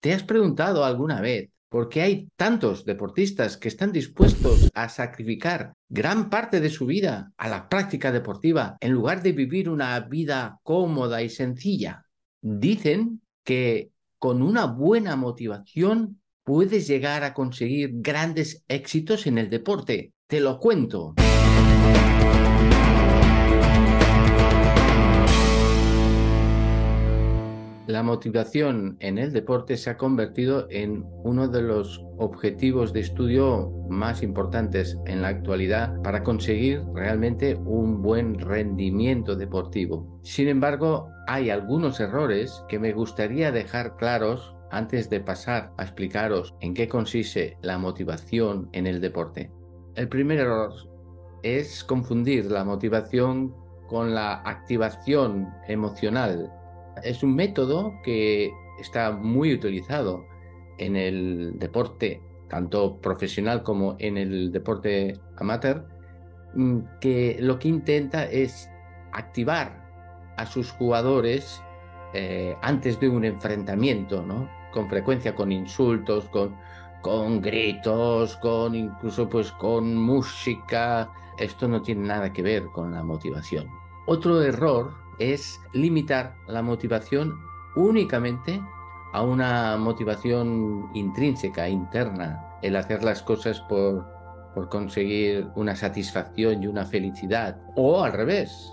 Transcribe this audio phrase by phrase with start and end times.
[0.00, 5.74] ¿Te has preguntado alguna vez por qué hay tantos deportistas que están dispuestos a sacrificar
[5.88, 10.60] gran parte de su vida a la práctica deportiva en lugar de vivir una vida
[10.62, 12.04] cómoda y sencilla?
[12.40, 13.90] Dicen que
[14.20, 20.12] con una buena motivación puedes llegar a conseguir grandes éxitos en el deporte.
[20.28, 21.14] Te lo cuento.
[27.88, 33.72] La motivación en el deporte se ha convertido en uno de los objetivos de estudio
[33.88, 40.20] más importantes en la actualidad para conseguir realmente un buen rendimiento deportivo.
[40.22, 46.54] Sin embargo, hay algunos errores que me gustaría dejar claros antes de pasar a explicaros
[46.60, 49.50] en qué consiste la motivación en el deporte.
[49.94, 50.74] El primer error
[51.42, 53.54] es confundir la motivación
[53.86, 56.52] con la activación emocional
[57.04, 60.26] es un método que está muy utilizado
[60.78, 65.86] en el deporte, tanto profesional como en el deporte amateur,
[66.54, 68.70] mm, que lo que intenta es
[69.12, 69.84] activar
[70.36, 71.62] a sus jugadores
[72.14, 74.48] eh, antes de un enfrentamiento, ¿no?
[74.72, 76.56] Con frecuencia con insultos, con,
[77.02, 81.10] con gritos, con incluso pues con música.
[81.38, 83.68] Esto no tiene nada que ver con la motivación.
[84.06, 87.38] Otro error es limitar la motivación
[87.76, 88.60] únicamente
[89.12, 94.06] a una motivación intrínseca, interna, el hacer las cosas por,
[94.54, 97.60] por conseguir una satisfacción y una felicidad.
[97.76, 98.72] O al revés,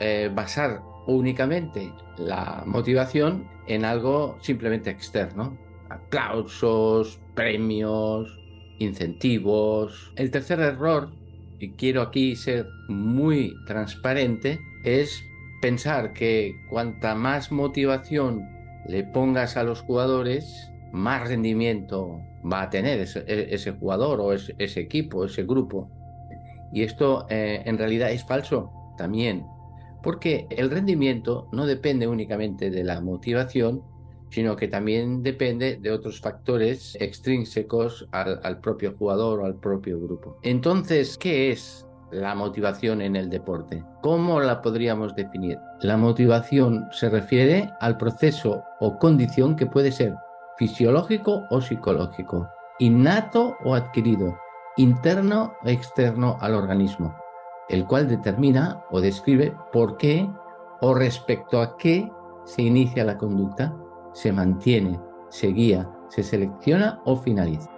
[0.00, 5.56] eh, basar únicamente la motivación en algo simplemente externo.
[5.88, 8.38] Aplausos, premios,
[8.78, 10.12] incentivos.
[10.16, 11.10] El tercer error,
[11.58, 15.22] y quiero aquí ser muy transparente, es
[15.60, 18.48] pensar que cuanta más motivación
[18.86, 24.80] le pongas a los jugadores, más rendimiento va a tener ese, e, jugador o ese,
[24.80, 25.90] equipo, ese grupo.
[26.72, 29.44] Y esto eh, en realidad es falso también,
[30.02, 33.82] porque el rendimiento no depende únicamente de la motivación,
[34.30, 40.00] sino que también depende de otros factores extrínsecos al, al propio jugador o al propio
[40.00, 40.38] grupo.
[40.42, 43.84] Entonces, ¿qué es la motivación en el deporte.
[44.00, 45.58] ¿Cómo la podríamos definir?
[45.80, 50.14] La motivación se refiere al proceso o condición que puede ser
[50.58, 52.48] fisiológico o psicológico,
[52.78, 54.36] innato o adquirido,
[54.76, 57.16] interno o externo al organismo,
[57.68, 60.28] el cual determina o describe por qué
[60.80, 62.10] o respecto a qué
[62.44, 63.74] se inicia la conducta,
[64.12, 67.70] se mantiene, se guía, se selecciona o finaliza.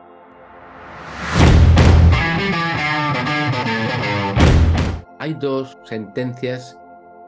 [5.22, 6.76] Hay dos sentencias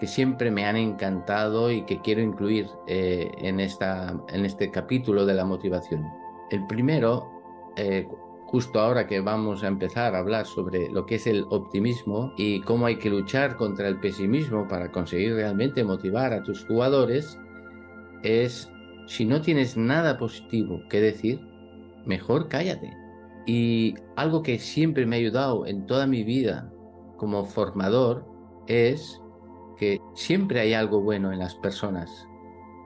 [0.00, 5.24] que siempre me han encantado y que quiero incluir eh, en, esta, en este capítulo
[5.24, 6.04] de la motivación.
[6.50, 7.30] El primero,
[7.76, 8.04] eh,
[8.46, 12.62] justo ahora que vamos a empezar a hablar sobre lo que es el optimismo y
[12.62, 17.38] cómo hay que luchar contra el pesimismo para conseguir realmente motivar a tus jugadores,
[18.24, 18.68] es
[19.06, 21.40] si no tienes nada positivo que decir,
[22.04, 22.92] mejor cállate.
[23.46, 26.73] Y algo que siempre me ha ayudado en toda mi vida
[27.24, 28.22] como formador
[28.66, 29.22] es
[29.78, 32.28] que siempre hay algo bueno en las personas.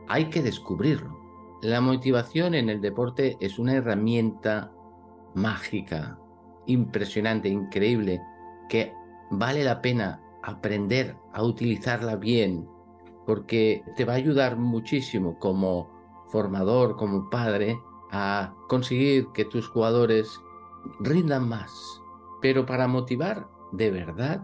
[0.07, 1.19] Hay que descubrirlo.
[1.61, 4.73] La motivación en el deporte es una herramienta
[5.35, 6.17] mágica,
[6.67, 8.23] impresionante, increíble,
[8.69, 8.95] que
[9.33, 12.69] vale la pena aprender a utilizarla bien,
[13.27, 15.91] porque te va a ayudar muchísimo como
[16.29, 17.77] formador, como padre,
[18.13, 20.41] a conseguir que tus jugadores
[21.01, 22.01] rindan más.
[22.41, 24.43] Pero para motivar de verdad,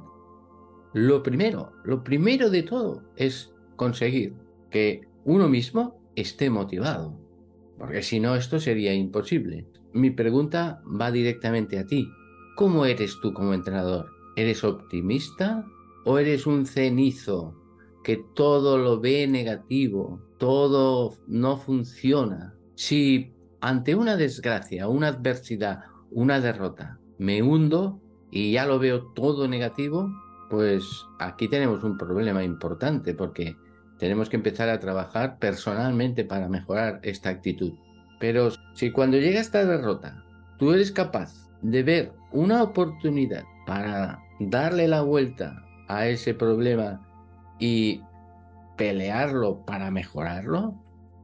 [0.92, 4.34] lo primero, lo primero de todo es conseguir
[4.70, 7.18] que uno mismo esté motivado,
[7.78, 9.66] porque si no esto sería imposible.
[9.92, 12.08] Mi pregunta va directamente a ti.
[12.56, 14.06] ¿Cómo eres tú como entrenador?
[14.36, 15.64] ¿Eres optimista
[16.04, 17.54] o eres un cenizo
[18.04, 22.54] que todo lo ve negativo, todo no funciona?
[22.76, 28.00] Si ante una desgracia, una adversidad, una derrota, me hundo,
[28.34, 30.12] y ya lo veo todo negativo,
[30.50, 33.56] pues aquí tenemos un problema importante porque
[33.98, 37.72] tenemos que empezar a trabajar personalmente para mejorar esta actitud.
[38.18, 40.24] Pero si cuando llega esta derrota
[40.58, 47.06] tú eres capaz de ver una oportunidad para darle la vuelta a ese problema
[47.60, 48.02] y
[48.76, 50.74] pelearlo para mejorarlo,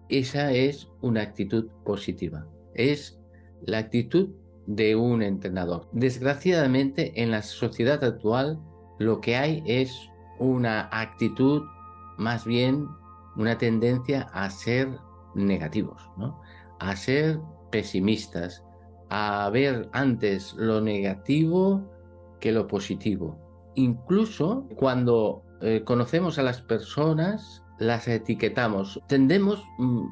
[0.09, 2.47] esa es una actitud positiva.
[2.75, 3.19] Es
[3.67, 4.31] la actitud
[4.71, 5.89] de un entrenador.
[5.91, 8.61] Desgraciadamente, en la sociedad actual,
[9.01, 10.09] lo que hay es
[10.39, 11.63] una actitud,
[12.19, 12.87] más bien
[13.37, 14.97] una tendencia a ser
[15.35, 16.41] negativos, ¿no?
[16.79, 17.41] a ser
[17.73, 18.63] pesimistas,
[19.09, 21.91] a ver antes lo negativo
[22.39, 23.39] que lo positivo.
[23.75, 29.01] Incluso cuando eh, conocemos a las personas, las etiquetamos.
[29.09, 30.07] Tendemos, mm,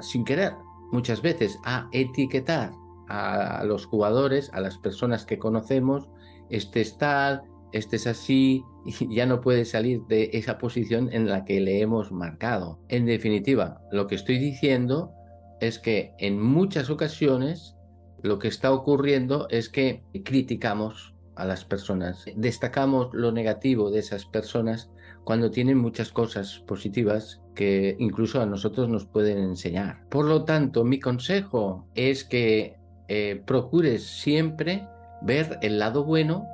[0.00, 0.54] sin querer,
[0.90, 2.72] muchas veces a etiquetar
[3.08, 6.08] a los jugadores, a las personas que conocemos,
[6.50, 7.42] este es tal,
[7.72, 11.80] este es así, y ya no puede salir de esa posición en la que le
[11.80, 12.78] hemos marcado.
[12.88, 15.12] En definitiva, lo que estoy diciendo
[15.60, 17.76] es que en muchas ocasiones
[18.22, 24.24] lo que está ocurriendo es que criticamos a las personas, destacamos lo negativo de esas
[24.24, 24.90] personas
[25.24, 30.06] cuando tienen muchas cosas positivas que incluso a nosotros nos pueden enseñar.
[30.10, 32.76] Por lo tanto, mi consejo es que
[33.08, 34.86] eh, procures siempre
[35.20, 36.46] ver el lado bueno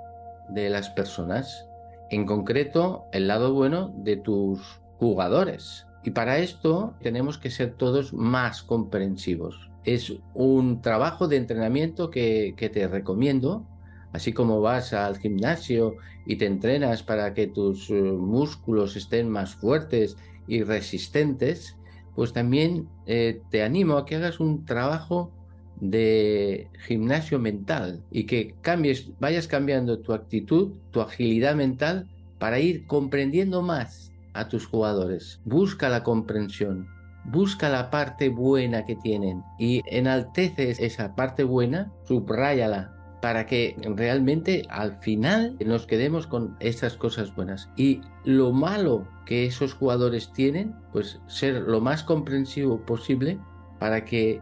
[0.48, 1.68] de las personas,
[2.10, 5.86] en concreto el lado bueno de tus jugadores.
[6.02, 9.70] Y para esto tenemos que ser todos más comprensivos.
[9.84, 13.66] Es un trabajo de entrenamiento que, te recomiendo,
[14.12, 19.54] así como vas al gimnasio y te entrenas para que tus eh, músculos estén más
[19.54, 20.16] fuertes
[20.48, 21.76] y resistentes,
[22.14, 25.32] pues también eh, te animo a que hagas un trabajo
[25.80, 32.86] de gimnasio mental y que cambies, vayas cambiando tu actitud, tu agilidad mental para ir
[32.86, 35.40] comprendiendo más a tus jugadores.
[35.44, 36.88] Busca la comprensión,
[37.24, 44.62] busca la parte buena que tienen y enalteces esa parte buena, subráyala para que realmente
[44.70, 47.68] al final nos quedemos con esas cosas buenas.
[47.76, 53.38] Y lo malo que esos jugadores tienen, pues ser lo más comprensivo posible
[53.78, 54.40] para que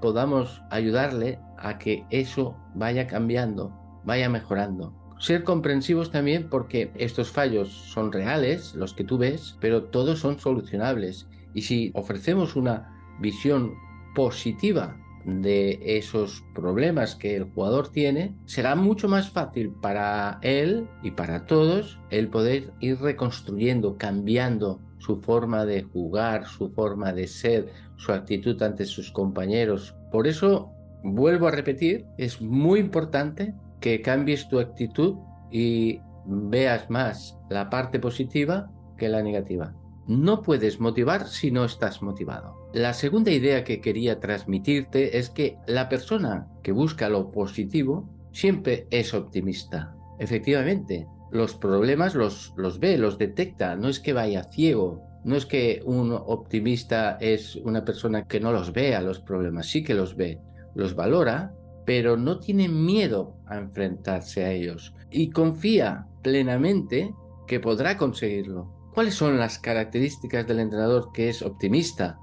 [0.00, 3.72] podamos ayudarle a que eso vaya cambiando,
[4.04, 4.94] vaya mejorando.
[5.18, 10.38] Ser comprensivos también porque estos fallos son reales, los que tú ves, pero todos son
[10.38, 11.26] solucionables.
[11.54, 13.74] Y si ofrecemos una visión
[14.14, 21.10] positiva de esos problemas que el jugador tiene, será mucho más fácil para él y
[21.10, 27.68] para todos el poder ir reconstruyendo, cambiando su forma de jugar, su forma de ser,
[27.96, 29.94] su actitud ante sus compañeros.
[30.10, 30.72] Por eso,
[31.04, 35.14] vuelvo a repetir, es muy importante que cambies tu actitud
[35.52, 38.68] y veas más la parte positiva
[38.98, 39.72] que la negativa.
[40.08, 42.56] No puedes motivar si no estás motivado.
[42.72, 48.88] La segunda idea que quería transmitirte es que la persona que busca lo positivo siempre
[48.90, 49.94] es optimista.
[50.18, 55.46] Efectivamente, los problemas los, los ve, los detecta, no es que vaya ciego, no es
[55.46, 59.94] que un optimista es una persona que no los ve a los problemas, sí que
[59.94, 60.40] los ve,
[60.74, 61.52] los valora,
[61.84, 67.14] pero no tiene miedo a enfrentarse a ellos y confía plenamente
[67.46, 68.72] que podrá conseguirlo.
[68.94, 72.18] ¿Cuáles son las características del entrenador que es optimista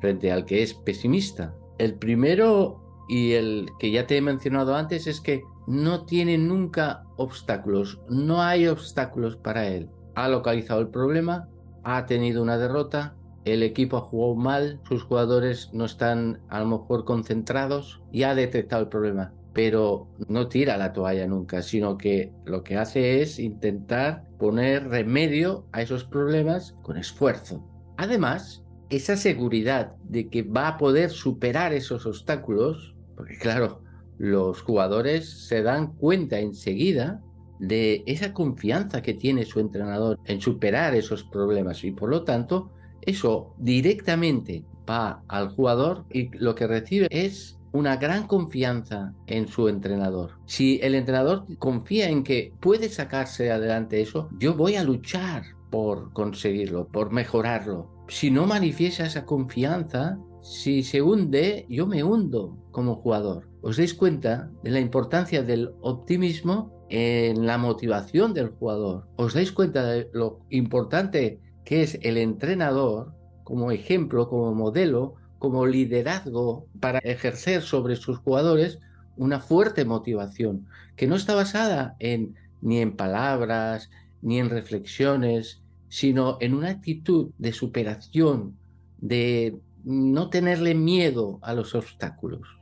[0.00, 1.54] frente al que es pesimista?
[1.78, 7.04] El primero y el que ya te he mencionado antes es que no tiene nunca
[7.16, 9.90] obstáculos, no hay obstáculos para él.
[10.14, 11.46] Ha localizado el problema,
[11.84, 16.66] ha tenido una derrota, el equipo ha jugado mal, sus jugadores no están a lo
[16.66, 22.32] mejor concentrados y ha detectado el problema, pero no tira la toalla nunca, sino que
[22.46, 27.62] lo que hace es intentar poner remedio a esos problemas con esfuerzo.
[27.98, 33.82] Además, esa seguridad de que va a poder superar esos obstáculos, porque claro,
[34.18, 37.22] los jugadores se dan cuenta enseguida
[37.58, 42.70] de esa confianza que tiene su entrenador en superar esos problemas y por lo tanto
[43.00, 49.68] eso directamente va al jugador y lo que recibe es una gran confianza en su
[49.68, 50.38] entrenador.
[50.46, 56.12] Si el entrenador confía en que puede sacarse adelante eso, yo voy a luchar por
[56.12, 57.90] conseguirlo, por mejorarlo.
[58.08, 63.48] Si no manifiesta esa confianza, si se hunde, yo me hundo como jugador.
[63.60, 69.08] ¿Os dais cuenta de la importancia del optimismo en la motivación del jugador.
[69.16, 75.66] ¿Os dais cuenta de lo importante que es el entrenador como ejemplo, como modelo, como
[75.66, 78.78] liderazgo para ejercer sobre sus jugadores
[79.16, 83.90] una fuerte motivación que no está basada en ni en palabras
[84.22, 88.56] ni en reflexiones, sino en una actitud de superación,
[88.98, 92.57] de no tenerle miedo a los obstáculos.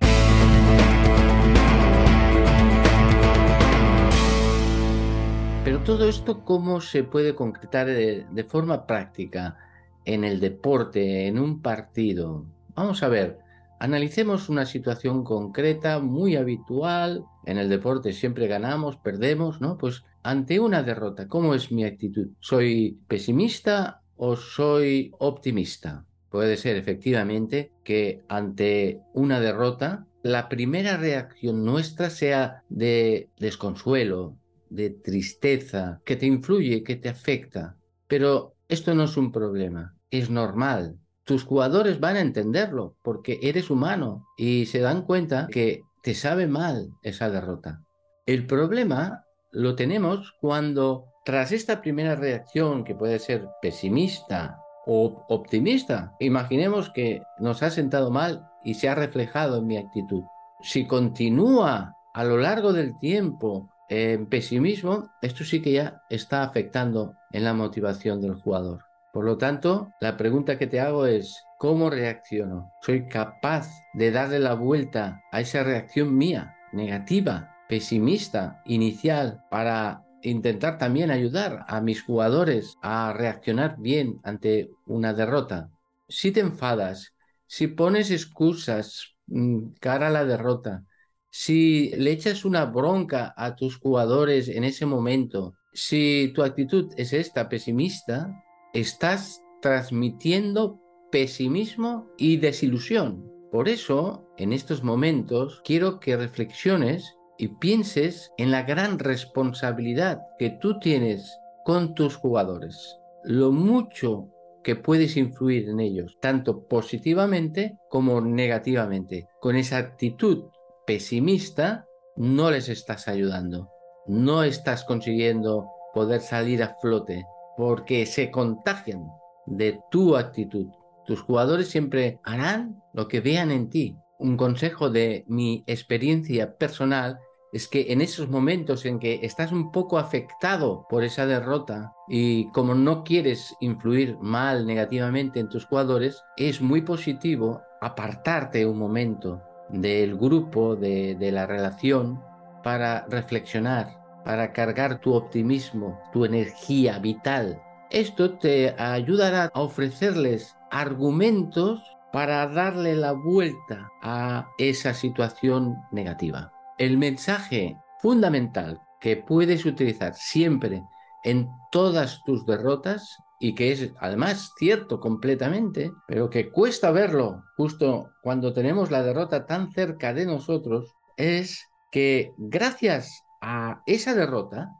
[5.66, 9.56] Pero todo esto, ¿cómo se puede concretar de, forma práctica
[10.04, 12.46] en el deporte, en un partido?
[12.76, 13.38] Vamos a ver,
[13.80, 17.24] analicemos una situación concreta, muy habitual.
[17.46, 19.76] En el deporte siempre ganamos, perdemos, ¿no?
[19.76, 22.28] Pues ante una derrota, ¿cómo es mi actitud?
[22.38, 26.04] ¿Soy pesimista o soy optimista?
[26.30, 34.36] puede ser efectivamente que ante una derrota, la primera reacción nuestra sea de desconsuelo,
[34.70, 37.76] de tristeza, que te influye, que te afecta.
[38.06, 40.98] Pero esto no es un problema, es normal.
[41.24, 46.46] Tus jugadores van a entenderlo porque eres humano y se dan cuenta que te sabe
[46.46, 47.82] mal esa derrota.
[48.26, 56.14] El problema lo tenemos cuando tras esta primera reacción que puede ser pesimista o optimista,
[56.20, 60.22] imaginemos que nos ha sentado mal y se ha reflejado en mi actitud.
[60.62, 67.14] Si continúa a lo largo del tiempo en pesimismo, esto sí que ya está afectando
[67.32, 68.84] en la motivación del jugador.
[69.12, 72.72] Por lo tanto, la pregunta que te hago es, ¿cómo reacciono?
[72.82, 80.76] ¿Soy capaz de darle la vuelta a esa reacción mía, negativa, pesimista, inicial, para intentar
[80.76, 85.70] también ayudar a mis jugadores a reaccionar bien ante una derrota?
[86.08, 87.14] Si te enfadas,
[87.46, 90.84] si pones excusas mm, cara a la derrota,
[91.30, 97.12] si le echas una bronca a tus jugadores en ese momento, si tu actitud es
[97.12, 98.32] esta pesimista,
[98.72, 100.80] estás transmitiendo
[101.10, 103.30] pesimismo y desilusión.
[103.52, 110.50] Por eso, en estos momentos, quiero que reflexiones y pienses en la gran responsabilidad que
[110.50, 112.98] tú tienes con tus jugadores.
[113.24, 114.30] Lo mucho
[114.62, 119.28] que puedes influir en ellos, tanto positivamente como negativamente.
[119.40, 120.44] Con esa actitud
[120.86, 123.70] pesimista, no les estás ayudando.
[124.06, 127.24] No estás consiguiendo poder salir a flote
[127.56, 129.06] porque se contagian
[129.46, 130.66] de tu actitud.
[131.06, 133.96] Tus jugadores siempre harán lo que vean en ti.
[134.18, 137.18] Un consejo de mi experiencia personal
[137.52, 142.50] es que en esos momentos en que estás un poco afectado por esa derrota y
[142.50, 149.42] como no quieres influir mal negativamente en tus jugadores, es muy positivo apartarte un momento
[149.68, 152.22] del grupo, de, la relación,
[152.62, 157.60] para reflexionar, para cargar tu optimismo, tu energía vital.
[157.90, 161.82] Esto te ayudará a ofrecerles argumentos
[162.12, 166.52] para darle la vuelta a esa situación negativa.
[166.78, 170.82] El mensaje fundamental que puedes utilizar siempre
[171.24, 178.10] en todas tus derrotas y que es además cierto completamente, pero que cuesta verlo justo
[178.22, 184.70] cuando tenemos la derrota tan cerca de nosotros, es que gracias a esa derrota,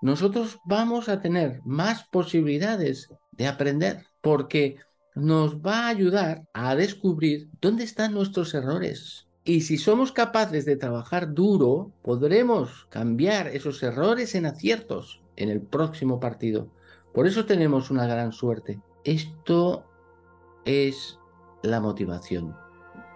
[0.00, 4.76] nosotros vamos a tener más posibilidades de aprender, porque
[5.14, 9.26] nos va a ayudar a descubrir dónde están nuestros errores.
[9.44, 15.60] Y si somos capaces de trabajar duro, podremos cambiar esos errores en aciertos en el
[15.60, 16.68] próximo partido.
[17.16, 18.78] Por eso tenemos una gran suerte.
[19.02, 19.84] Esto
[20.66, 21.18] es
[21.62, 22.54] la motivación.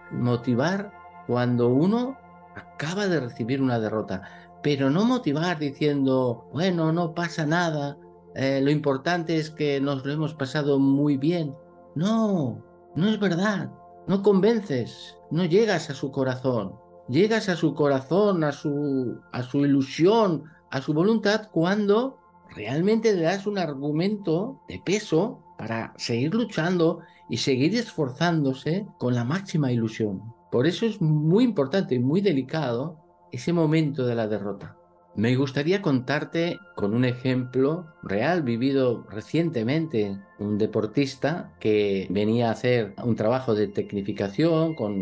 [0.09, 0.91] Motivar
[1.27, 2.17] cuando uno
[2.55, 4.23] acaba de recibir una derrota,
[4.63, 7.95] pero no motivar diciendo, bueno, no pasa nada,
[8.33, 11.55] eh, lo importante es que nos lo hemos pasado muy bien.
[11.93, 12.65] No,
[12.95, 13.69] no es verdad,
[14.07, 16.73] no convences, no llegas a su corazón,
[17.07, 22.17] llegas a su corazón, a su, a su ilusión, a su voluntad cuando
[22.55, 29.23] realmente le das un argumento de peso para seguir luchando y seguir esforzándose con la
[29.23, 30.21] máxima ilusión.
[30.51, 32.97] Por eso es muy importante y muy delicado
[33.31, 34.77] ese momento de la derrota.
[35.15, 42.93] Me gustaría contarte con un ejemplo real vivido recientemente, un deportista que venía a hacer
[43.03, 44.93] un trabajo de tecnificación con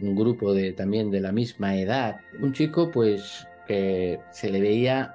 [0.00, 5.14] un grupo de también de la misma edad, un chico pues que se le veía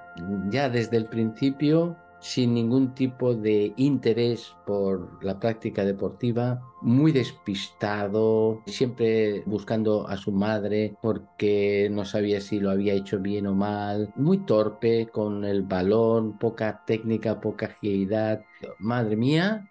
[0.50, 8.62] ya desde el principio sin ningún tipo de interés por la práctica deportiva, muy despistado,
[8.64, 14.10] siempre buscando a su madre porque no sabía si lo había hecho bien o mal,
[14.16, 18.40] muy torpe con el balón, poca técnica, poca agilidad.
[18.78, 19.68] Madre mía,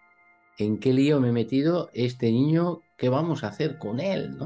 [0.59, 2.81] ¿en qué lío me he metido este niño?
[2.97, 4.37] ¿Qué vamos a hacer con él?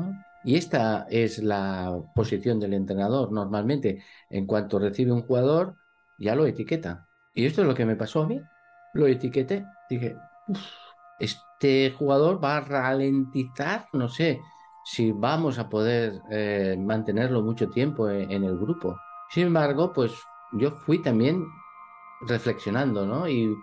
[0.46, 4.02] Y esta es la posición del entrenador normalmente.
[4.30, 5.76] En cuanto recibe un jugador,
[6.18, 7.08] ya lo etiqueta.
[7.34, 8.42] Y esto es lo que me pasó a mí.
[8.94, 9.66] Lo etiqueté.
[9.90, 10.16] Dije,
[11.20, 14.42] este jugador va a ralentizar, no sé
[14.86, 18.98] si vamos a poder eh, mantenerlo mucho tiempo en, en, el grupo.
[19.30, 20.14] Sin embargo, pues
[20.54, 21.46] yo fui también
[22.22, 23.28] reflexionando, ¿no?
[23.28, 23.54] Y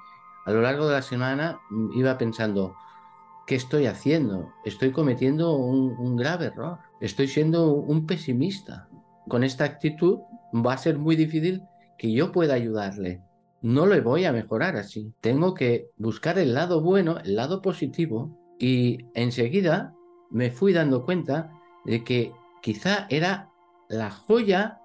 [0.44, 1.58] a lo largo de la semana
[1.94, 2.76] iba pensando,
[3.46, 4.52] ¿qué estoy haciendo?
[4.64, 6.78] Estoy cometiendo un, grave error.
[7.00, 8.88] Estoy siendo un pesimista.
[9.28, 10.20] Con esta actitud
[10.54, 11.62] va a ser muy difícil
[11.98, 13.22] que yo pueda ayudarle.
[13.62, 15.12] No le voy a mejorar así.
[15.20, 19.94] Tengo que buscar el lado bueno, el lado positivo Y enseguida
[20.30, 21.50] me fui dando cuenta
[21.84, 22.32] de que
[22.62, 23.50] quizá era
[23.88, 24.80] la joya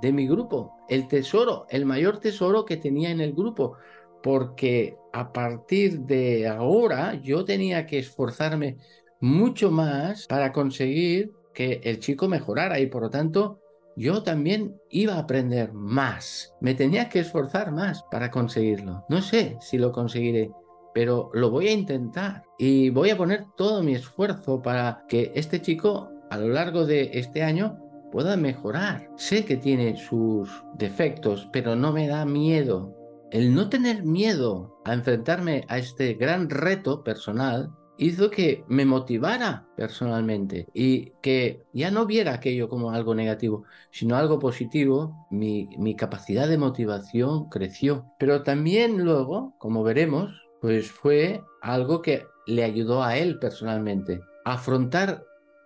[0.00, 3.76] de mi grupo, el tesoro, el mayor tesoro que tenía en el grupo,
[4.22, 8.78] porque a partir de ahora yo tenía que esforzarme
[9.20, 13.60] mucho más para conseguir que el chico mejorara y por lo tanto
[14.00, 16.54] yo también iba a aprender más.
[16.60, 19.04] Me tenía que esforzar más para conseguirlo.
[19.10, 20.50] No sé si lo conseguiré,
[20.94, 25.60] pero lo voy a intentar y voy a poner todo mi esfuerzo para que este
[25.60, 27.78] chico a lo largo de este año
[28.10, 29.10] pueda mejorar.
[29.16, 32.96] Sé que tiene sus defectos, pero no me da miedo.
[33.30, 39.66] El no tener miedo a enfrentarme a este gran reto personal hizo que me motivara
[39.76, 45.26] personalmente y que ya no viera aquello como algo negativo, sino algo positivo.
[45.30, 48.06] Mi, mi capacidad de motivación creció.
[48.18, 54.20] Pero también luego, como veremos, pues fue algo que le ayudó a él personalmente.
[54.46, 55.22] Afrontar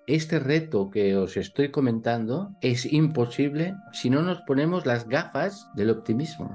[0.09, 5.91] este reto que os estoy comentando es imposible si no nos ponemos las gafas del
[5.91, 6.51] optimismo.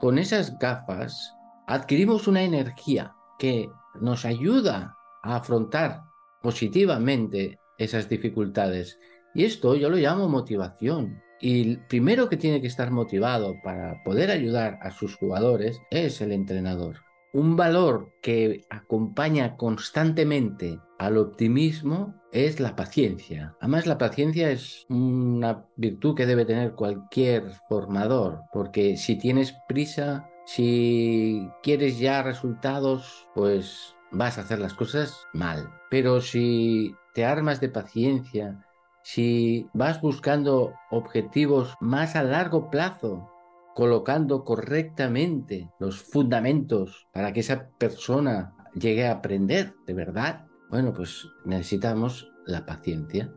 [0.00, 1.34] Con esas gafas
[1.66, 3.68] adquirimos una energía que
[4.00, 6.02] nos ayuda a afrontar
[6.42, 8.98] positivamente esas dificultades.
[9.34, 11.22] Y esto yo lo llamo motivación.
[11.40, 16.20] Y el primero que tiene que estar motivado para poder ayudar a sus jugadores es
[16.20, 16.96] el entrenador
[17.32, 23.54] un valor que acompaña constantemente al optimismo es la paciencia.
[23.60, 30.28] Además, la paciencia es una virtud que debe tener cualquier formador, porque si tienes prisa,
[30.46, 35.70] si quieres ya resultados, pues vas a hacer las cosas mal.
[35.90, 38.64] Pero si te armas de paciencia,
[39.02, 43.30] si vas buscando objetivos más a largo plazo,
[43.74, 51.26] colocando correctamente los fundamentos para que esa persona llegue a aprender de verdad, bueno, pues
[51.44, 53.32] necesitamos la paciencia.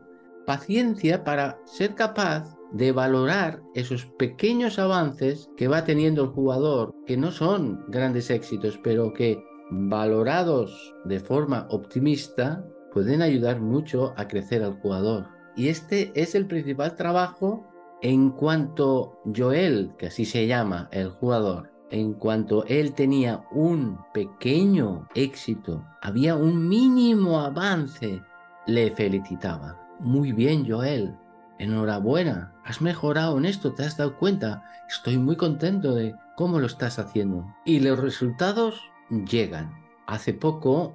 [0.46, 7.16] Paciencia para ser capaz de valorar esos pequeños avances que va teniendo el jugador, que
[7.16, 14.62] no son grandes éxitos, pero que valorados de forma optimista pueden ayudar mucho a crecer
[14.62, 15.28] al jugador.
[15.56, 17.66] Y este es el principal trabajo
[18.02, 25.08] en cuanto Joel, que así se llama el jugador, en cuanto él tenía un pequeño
[25.14, 28.20] éxito, había un mínimo avance,
[28.66, 29.78] le felicitaba.
[30.00, 31.14] Muy bien, Joel.
[31.58, 32.54] Enhorabuena.
[32.64, 34.64] Has mejorado en esto, te has dado cuenta.
[34.88, 37.46] Estoy muy contento de cómo lo estás haciendo.
[37.64, 38.80] Y los resultados
[39.12, 39.72] llegan.
[40.06, 40.94] Hace poco,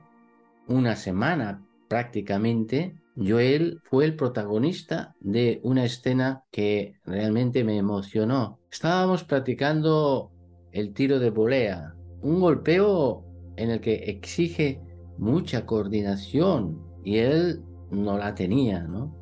[0.67, 8.59] una semana prácticamente, Joel fue el protagonista de una escena que realmente me emocionó.
[8.71, 10.31] Estábamos practicando
[10.71, 13.23] el tiro de volea, un golpeo
[13.55, 14.81] en el que exige
[15.17, 19.15] mucha coordinación y él no la tenía, ¿no?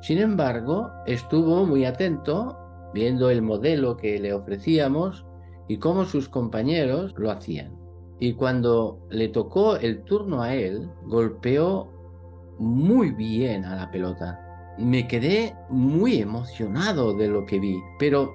[0.00, 2.58] Sin embargo, estuvo muy atento
[2.94, 5.26] viendo el modelo que le ofrecíamos
[5.68, 7.83] y cómo sus compañeros lo hacían.
[8.20, 11.90] Y cuando le tocó el turno a él, golpeó
[12.58, 14.40] muy bien a la pelota.
[14.78, 18.34] Me quedé muy emocionado de lo que vi, pero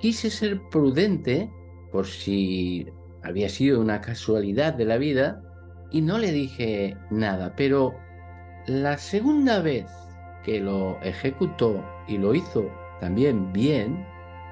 [0.00, 1.50] quise ser prudente
[1.92, 2.86] por si
[3.22, 5.42] había sido una casualidad de la vida
[5.90, 7.94] y no le dije nada, pero
[8.66, 9.86] la segunda vez
[10.44, 12.68] que lo ejecutó y lo hizo
[13.00, 14.04] también bien,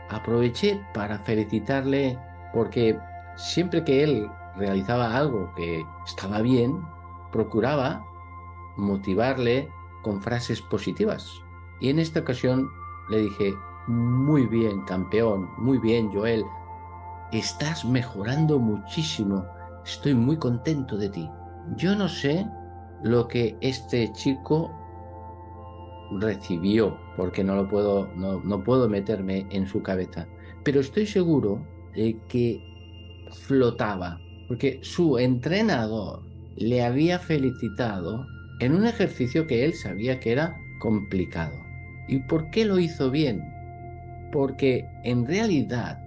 [0.09, 2.19] aproveché para felicitarle
[2.53, 2.99] porque
[3.37, 6.81] siempre que él realizaba algo que estaba bien,
[7.31, 8.05] procuraba
[8.77, 9.69] motivarle
[10.03, 11.43] con frases positivas.
[11.81, 12.69] Y en esta ocasión
[13.11, 13.55] le dije,
[13.87, 16.45] muy bien, campeón, muy bien, Joel,
[17.33, 19.45] estás mejorando muchísimo,
[19.85, 21.31] estoy muy contento de ti.
[21.77, 22.47] Yo no sé
[23.03, 24.71] lo que este chico
[26.19, 30.27] recibió, porque no lo puedo, no, no puedo meterme en su cabeza,
[30.63, 32.72] pero estoy seguro de que
[33.33, 36.23] flotaba, porque su entrenador
[36.57, 38.27] le había felicitado
[38.61, 41.57] en un ejercicio que él sabía que era complicado.
[42.09, 43.43] ¿Y por qué lo hizo bien?
[44.33, 45.99] Porque en realidad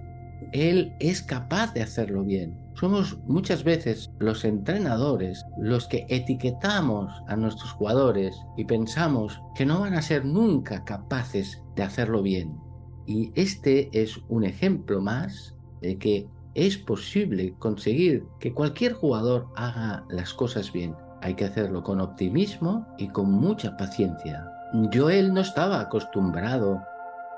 [0.52, 2.58] él es capaz de hacerlo bien.
[2.74, 9.80] Somos muchas veces los entrenadores los que etiquetamos a nuestros jugadores y pensamos que no
[9.80, 12.58] van a ser nunca capaces de hacerlo bien.
[13.06, 20.04] Y este es un ejemplo más de que es posible conseguir que cualquier jugador haga
[20.08, 20.96] las cosas bien.
[21.20, 24.50] Hay que hacerlo con optimismo y con mucha paciencia.
[24.92, 26.82] Joel no estaba acostumbrado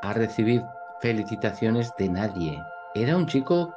[0.03, 0.63] a recibir
[1.01, 2.63] felicitaciones de nadie.
[2.95, 3.75] Era un chico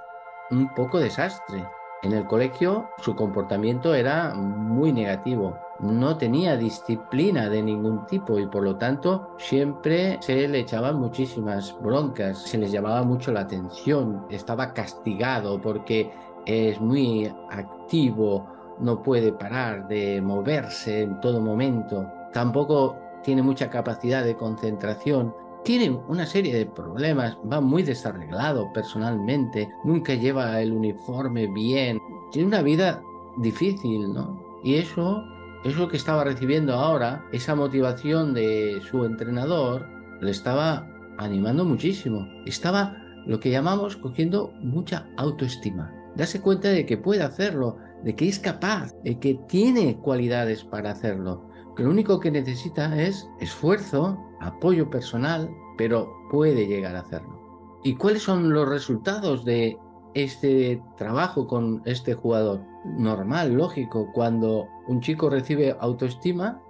[0.51, 1.65] un poco desastre.
[2.03, 8.47] En el colegio su comportamiento era muy negativo, no tenía disciplina de ningún tipo y
[8.47, 14.25] por lo tanto siempre se le echaban muchísimas broncas, se les llamaba mucho la atención,
[14.29, 16.11] estaba castigado porque
[16.45, 18.47] es muy activo,
[18.79, 25.33] no puede parar de moverse en todo momento, tampoco tiene mucha capacidad de concentración.
[25.63, 31.99] Tiene una serie de problemas, va muy desarreglado personalmente, nunca lleva el uniforme bien,
[32.31, 33.03] tiene una vida
[33.37, 34.41] difícil, ¿no?
[34.63, 35.23] Y eso,
[35.63, 39.85] eso que estaba recibiendo ahora, esa motivación de su entrenador,
[40.21, 42.27] le estaba animando muchísimo.
[42.45, 45.93] Estaba lo que llamamos cogiendo mucha autoestima.
[46.15, 50.91] Darse cuenta de que puede hacerlo, de que es capaz, de que tiene cualidades para
[50.91, 51.47] hacerlo.
[51.75, 57.39] Que lo único que necesita es esfuerzo, apoyo personal, pero puede llegar a hacerlo.
[57.83, 59.77] ¿Y cuáles son los resultados de
[60.13, 62.70] este trabajo con este jugador?
[62.83, 66.61] Normal, lógico, cuando un chico recibe autoestima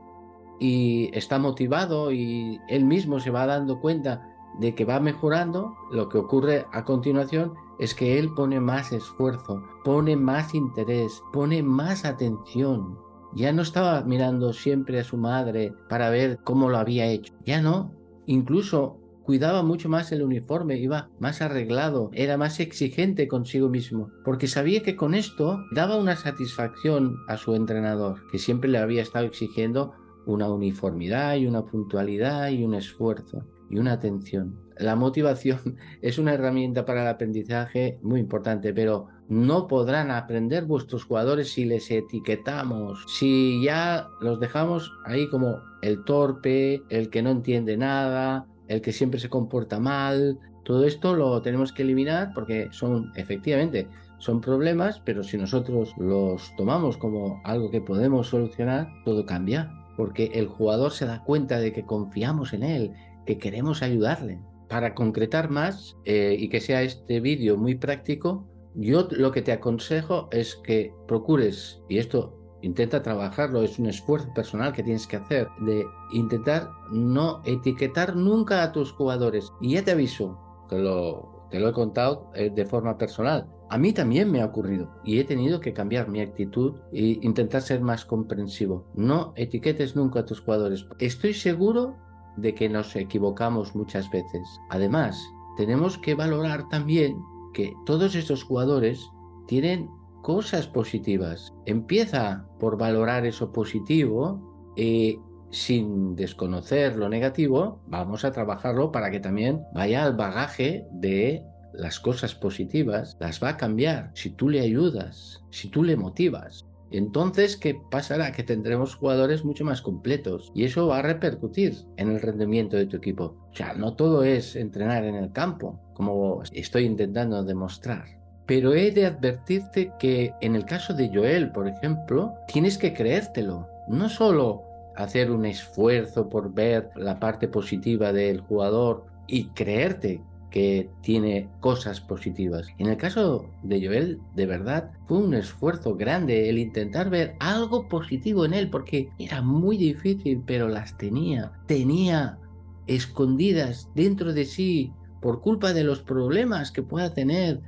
[0.60, 4.28] y está motivado y él mismo se va dando cuenta
[4.60, 9.64] de que va mejorando, lo que ocurre a continuación es que él pone más esfuerzo,
[9.84, 13.00] pone más interés, pone más atención.
[13.34, 17.34] Ya no estaba mirando siempre a su madre para ver cómo lo había hecho.
[17.46, 17.92] Ya no.
[18.26, 24.48] Incluso cuidaba mucho más el uniforme, iba más arreglado, era más exigente consigo mismo, porque
[24.48, 29.26] sabía que con esto daba una satisfacción a su entrenador, que siempre le había estado
[29.26, 29.94] exigiendo
[30.26, 34.60] una uniformidad y una puntualidad y un esfuerzo y una atención.
[34.78, 41.06] La motivación es una herramienta para el aprendizaje muy importante, pero no podrán aprender vuestros
[41.06, 47.30] jugadores si les etiquetamos, si ya los dejamos ahí como el torpe, el que no
[47.30, 50.40] entiende nada, el que siempre se comporta mal.
[50.64, 53.88] Todo esto lo tenemos que eliminar porque son efectivamente
[54.20, 60.32] son problemas, pero si nosotros los tomamos como algo que podemos solucionar, todo cambia, porque
[60.36, 62.94] el jugador se da cuenta de que confiamos en él,
[63.26, 64.40] que queremos ayudarle.
[64.70, 69.52] Para concretar más eh, y que sea este vídeo muy práctico, yo lo que te
[69.52, 75.18] aconsejo es que procures, y esto intenta trabajarlo, es un esfuerzo personal que tienes que
[75.18, 79.52] hacer, de intentar no etiquetar nunca a tus jugadores.
[79.62, 80.38] Y ya te aviso,
[80.70, 83.48] te lo, he contado eh, de forma personal.
[83.70, 87.62] A mí también me ha ocurrido y he tenido que cambiar mi actitud e intentar
[87.62, 88.86] ser más comprensivo.
[88.96, 90.86] No etiquetes nunca a tus jugadores.
[91.00, 91.96] Estoy seguro
[92.36, 94.42] de que nos equivocamos muchas veces.
[94.70, 95.22] Además,
[95.58, 97.18] tenemos que valorar también
[97.54, 99.10] que todos estos jugadores
[99.48, 99.90] tienen
[100.22, 101.54] cosas positivas.
[101.66, 105.20] Empieza por valorar eso positivo y
[105.52, 112.00] sin desconocer lo negativo, vamos a trabajarlo para que también vaya al bagaje de las
[112.00, 116.66] cosas positivas, las va a cambiar si tú le ayudas, si tú le motivas.
[116.92, 118.34] Entonces, ¿qué pasará?
[118.34, 122.86] Que tendremos jugadores mucho más completos y eso va a repercutir en el rendimiento de
[122.86, 123.38] tu equipo.
[123.50, 128.21] O sea, no todo es entrenar en el campo, como estoy intentando demostrar.
[128.46, 133.68] Pero he de advertirte que en el caso de Joel, por ejemplo, tienes que creértelo.
[133.88, 134.64] No solo
[134.96, 142.02] hacer un esfuerzo por ver la parte positiva del jugador y creerte que tiene cosas
[142.02, 142.68] positivas.
[142.78, 147.88] En el caso de Joel, de verdad, fue un esfuerzo grande el intentar ver algo
[147.88, 151.54] positivo en él, porque era muy difícil, pero las tenía.
[151.68, 152.38] Tenía
[152.86, 157.62] escondidas dentro de sí por culpa de los problemas que pueda tener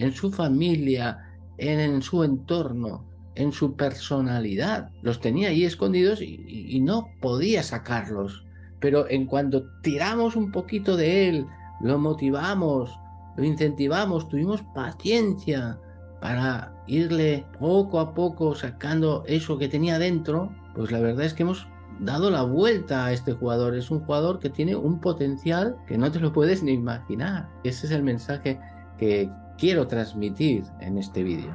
[0.00, 1.18] en su familia,
[1.58, 4.90] en, su entorno, en su personalidad.
[5.02, 8.44] Los tenía ahí escondidos y, y no podía sacarlos.
[8.80, 11.46] Pero en cuanto tiramos un poquito de él,
[11.80, 12.98] lo motivamos,
[13.36, 15.78] lo incentivamos, tuvimos paciencia
[16.20, 21.42] para irle poco a poco sacando eso que tenía dentro, pues la verdad es que
[21.42, 21.66] hemos
[22.00, 23.76] dado la vuelta a este jugador.
[23.76, 27.48] Es un jugador que tiene un potencial que no te lo puedes ni imaginar.
[27.64, 28.58] Ese es el mensaje
[28.98, 31.54] que quiero transmitir en este vídeo.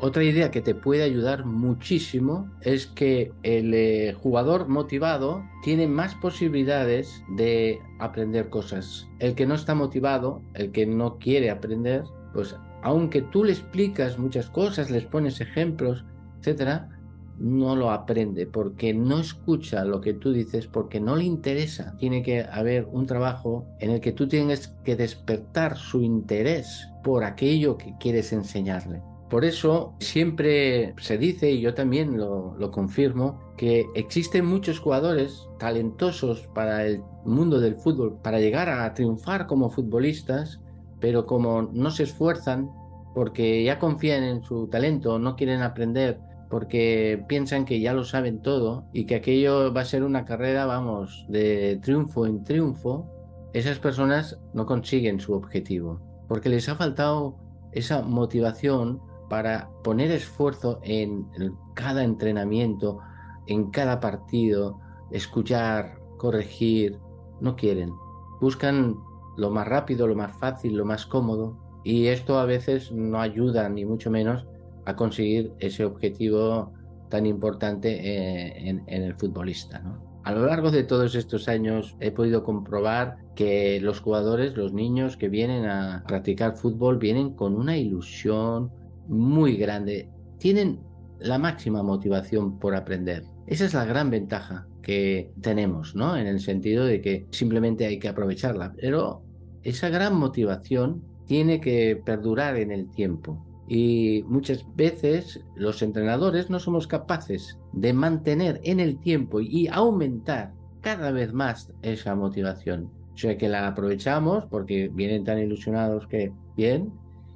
[0.00, 6.14] Otra idea que te puede ayudar muchísimo es que el eh, jugador motivado tiene más
[6.14, 9.06] posibilidades de aprender cosas.
[9.18, 14.18] El que no está motivado, el que no quiere aprender, pues aunque tú le explicas
[14.18, 16.04] muchas cosas, les pones ejemplos,
[16.38, 16.97] etcétera,
[17.38, 21.96] no lo aprende porque no escucha lo que tú dices, porque no le interesa.
[21.98, 27.24] Tiene que haber un trabajo en el que tú tienes que despertar su interés por
[27.24, 29.02] aquello que quieres enseñarle.
[29.30, 36.48] Por eso siempre se dice, y yo también lo, confirmo, que existen muchos jugadores talentosos
[36.54, 40.60] para el mundo del fútbol, para llegar a triunfar como futbolistas,
[40.98, 42.70] pero como no se esfuerzan,
[43.14, 48.40] porque ya confían en su talento, no quieren aprender, porque piensan que ya lo saben
[48.40, 53.06] todo y que aquello va a ser una carrera, vamos, de triunfo en triunfo,
[53.52, 57.36] esas personas no consiguen su objetivo, porque les ha faltado
[57.72, 61.26] esa motivación para poner esfuerzo en
[61.74, 62.98] cada entrenamiento,
[63.46, 64.80] en cada partido,
[65.10, 66.98] escuchar, corregir,
[67.40, 67.92] no quieren.
[68.40, 68.96] Buscan
[69.36, 71.56] lo más rápido, lo más fácil, lo más cómodo.
[71.84, 74.46] Y esto a veces no ayuda ni mucho menos
[74.88, 76.72] a conseguir ese objetivo
[77.10, 79.82] tan importante eh, en, el futbolista.
[80.24, 85.18] A lo largo de todos estos años he podido comprobar que los jugadores, los niños
[85.18, 88.70] que vienen a practicar fútbol, vienen con una ilusión
[89.08, 90.08] muy grande.
[90.38, 90.80] Tienen
[91.18, 93.24] la máxima motivación por aprender.
[93.46, 96.16] Esa es la gran ventaja que tenemos, ¿no?
[96.16, 98.72] En el sentido de que simplemente hay que aprovecharla.
[98.80, 99.22] Pero
[99.62, 103.47] esa gran motivación tiene que perdurar en el tiempo.
[103.68, 110.54] Y muchas veces los entrenadores no somos capaces de mantener en el tiempo y aumentar
[110.80, 112.90] cada vez más esa motivación.
[113.12, 116.92] O sea que la aprovechamos porque vienen tan ilusionados que bien,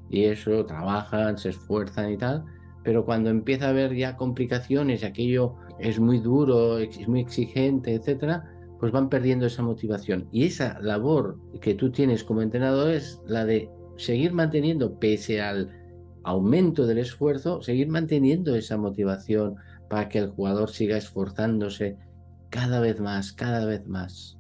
[0.08, 2.44] y eso, trabajan, se esfuerzan y tal,
[2.84, 8.44] pero cuando empieza a haber ya complicaciones aquello es muy duro, es muy exigente, etcétera,
[8.78, 10.28] pues van perdiendo esa motivación.
[10.32, 15.70] Y esa labor que tú tienes como entrenador es la de seguir manteniendo, pese al
[16.24, 19.56] aumento del esfuerzo, seguir manteniendo esa motivación
[19.88, 21.96] para que el jugador siga esforzándose
[22.50, 24.38] cada vez más, cada vez más.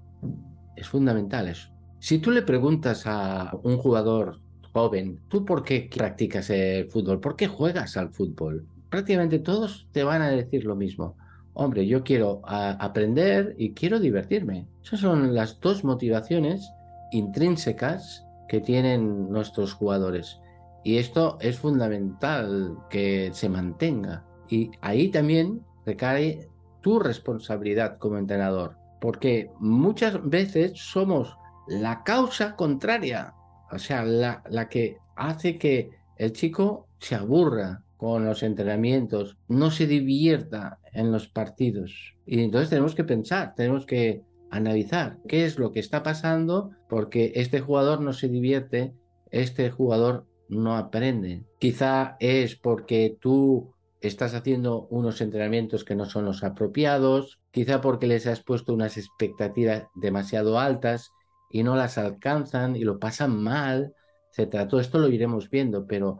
[0.76, 1.68] Es fundamental eso.
[1.98, 4.40] Si tú le preguntas a un jugador
[4.72, 7.20] joven, ¿tú por qué practicas el fútbol?
[7.20, 8.66] ¿Por qué juegas al fútbol?
[8.90, 11.16] Prácticamente todos te van a decir lo mismo.
[11.54, 14.66] Hombre, yo quiero aprender y quiero divertirme.
[14.82, 16.70] Esas son las dos motivaciones
[17.12, 20.41] intrínsecas que tienen nuestros jugadores.
[20.84, 24.24] Y esto es fundamental que se mantenga.
[24.48, 26.48] Y ahí también recae
[26.82, 31.36] tu responsabilidad como entrenador, porque muchas veces somos
[31.68, 33.34] la causa contraria,
[33.70, 39.70] o sea, la, la que hace que el chico se aburra con los entrenamientos, no
[39.70, 42.16] se divierta en los partidos.
[42.26, 47.32] Y entonces tenemos que pensar, tenemos que analizar qué es lo que está pasando porque
[47.36, 48.92] este jugador no se divierte,
[49.30, 51.44] este jugador no aprende.
[51.58, 58.06] Quizá es porque tú estás haciendo unos entrenamientos que no son los apropiados, quizá porque
[58.06, 61.12] les has puesto unas expectativas demasiado altas
[61.50, 63.94] y no las alcanzan y lo pasan mal,
[64.30, 64.68] etcétera.
[64.68, 66.18] Todo esto lo iremos viendo, pero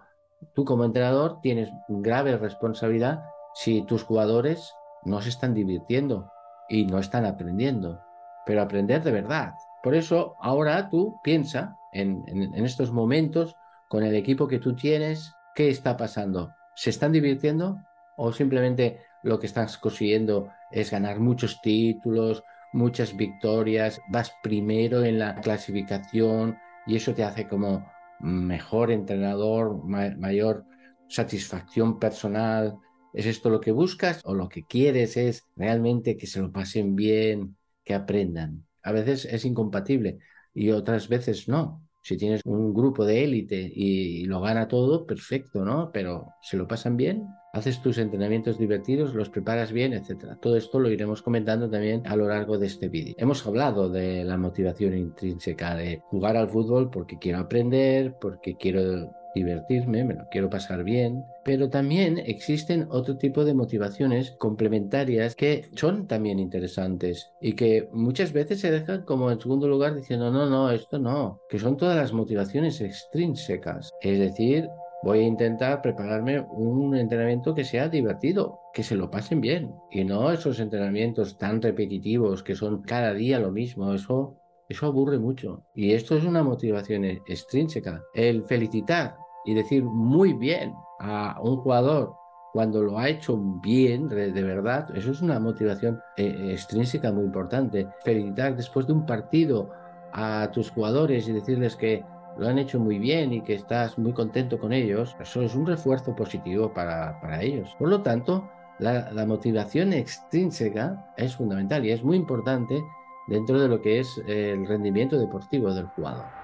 [0.55, 3.23] tú como entrenador tienes grave responsabilidad
[3.55, 4.73] si tus jugadores
[5.05, 6.31] no se están divirtiendo
[6.69, 8.01] y no están aprendiendo,
[8.47, 9.55] pero aprender de verdad.
[9.83, 13.57] Por eso ahora tú piensa en, en estos momentos
[13.93, 16.55] con el equipo que tú tienes, ¿qué está pasando?
[16.75, 17.77] ¿Se están divirtiendo
[18.17, 25.19] o simplemente lo que estás consiguiendo es ganar muchos títulos, muchas victorias, vas primero en
[25.19, 27.87] la clasificación y eso te hace como
[28.21, 30.65] mejor entrenador, mayor
[31.07, 32.79] satisfacción personal.
[33.13, 36.97] ¿Es esto lo que buscas o lo que quieres es realmente que se lo pasen
[36.97, 38.65] bien, que aprendan?
[38.83, 40.19] A veces es incompatible
[40.55, 41.87] y otras veces no.
[42.03, 45.91] Si tienes un grupo de élite y, lo gana todo, perfecto, ¿no?
[45.93, 50.37] Pero si lo pasan bien, haces tus entrenamientos divertidos, los preparas bien, etc.
[50.41, 53.15] Todo esto lo iremos comentando también a lo largo de este vídeo.
[53.19, 59.13] Hemos hablado de la motivación intrínseca de jugar al fútbol porque quiero aprender, porque quiero
[59.35, 65.69] divertirme, me lo quiero pasar bien, pero también existen otro tipo de motivaciones complementarias que
[65.75, 70.49] son también interesantes y que muchas veces se dejan como en segundo lugar diciendo no,
[70.49, 74.69] no, esto no, que son todas las motivaciones extrínsecas, es decir,
[75.03, 80.05] voy a intentar prepararme un entrenamiento que sea divertido, que se lo pasen bien y
[80.05, 84.39] no esos entrenamientos tan repetitivos que son cada día lo mismo, eso
[84.73, 85.65] eso aburre mucho.
[85.75, 88.03] Y esto es una motivación extrínseca.
[88.15, 92.15] El felicitar y decir muy bien a un jugador
[92.53, 97.89] cuando lo ha hecho bien, de, verdad, eso es una motivación eh, extrínseca muy importante.
[98.05, 99.71] Felicitar después de un partido
[100.13, 102.05] a tus jugadores y decirles que
[102.37, 105.67] lo han hecho muy bien y que estás muy contento con ellos, eso es un
[105.67, 107.75] refuerzo positivo para, para ellos.
[107.79, 108.47] Por lo tanto,
[108.79, 112.83] la, la, motivación extrínseca es fundamental y es muy importante
[113.29, 116.42] dentro de lo que es el rendimiento deportivo del jugador.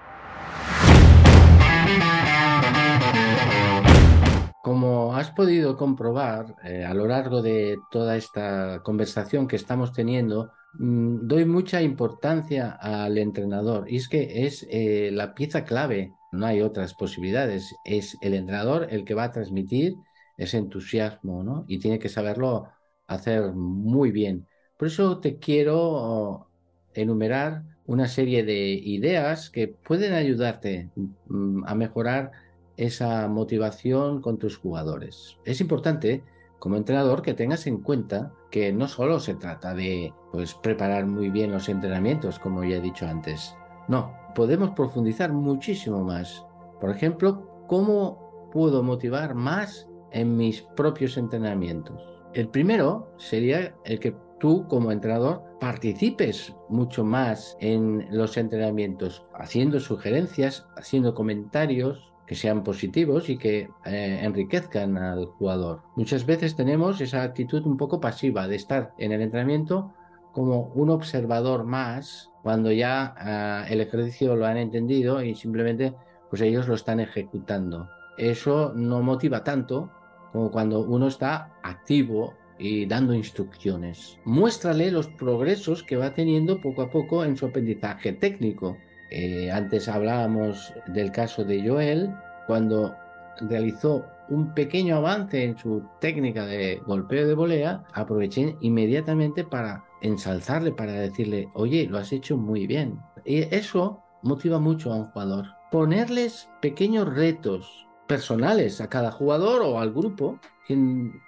[4.68, 10.52] Como has podido comprobar eh, a lo largo de toda esta conversación que estamos teniendo,
[10.74, 16.44] mm, doy mucha importancia al entrenador y es que es eh, la pieza clave No
[16.44, 17.74] hay otras posibilidades.
[17.86, 19.94] Es el entrenador el que va a transmitir
[20.36, 21.64] ese entusiasmo, ¿no?
[21.66, 22.68] Y tiene que saberlo
[23.06, 24.46] hacer muy bien.
[24.76, 26.50] Por eso te quiero
[26.92, 30.90] enumerar una serie de ideas que pueden ayudarte
[31.28, 32.32] mm, a mejorar
[32.78, 35.36] esa motivación con tus jugadores.
[35.44, 36.24] Es importante
[36.58, 41.28] como entrenador que tengas en cuenta que no solo se trata de pues, preparar muy
[41.28, 43.54] bien los entrenamientos, como ya he dicho antes.
[43.88, 46.44] No, podemos profundizar muchísimo más.
[46.80, 52.00] Por ejemplo, ¿cómo puedo motivar más en mis propios entrenamientos?
[52.32, 59.80] El primero sería el que tú como entrenador participes mucho más en los entrenamientos, haciendo
[59.80, 65.80] sugerencias, haciendo comentarios que sean positivos y que eh, enriquezcan al jugador.
[65.96, 69.94] Muchas veces tenemos esa actitud un poco pasiva de estar en el entrenamiento
[70.32, 75.94] como un observador más cuando ya ah, el ejercicio lo han entendido y simplemente
[76.28, 77.88] pues ellos lo están ejecutando.
[78.18, 79.90] Eso no motiva tanto
[80.32, 84.18] como cuando uno está activo y dando instrucciones.
[84.24, 88.76] Muéstrale los progresos que va teniendo poco a poco en su aprendizaje técnico.
[89.10, 92.14] Eh, antes hablábamos del caso de Joel,
[92.46, 92.94] cuando
[93.40, 100.72] realizó un pequeño avance en su técnica de golpeo de volea, aproveché inmediatamente para ensalzarle,
[100.72, 102.98] para decirle, oye, lo has hecho muy bien.
[103.24, 105.46] Y eso motiva mucho a un jugador.
[105.70, 110.38] Ponerles pequeños retos personales a cada jugador o al grupo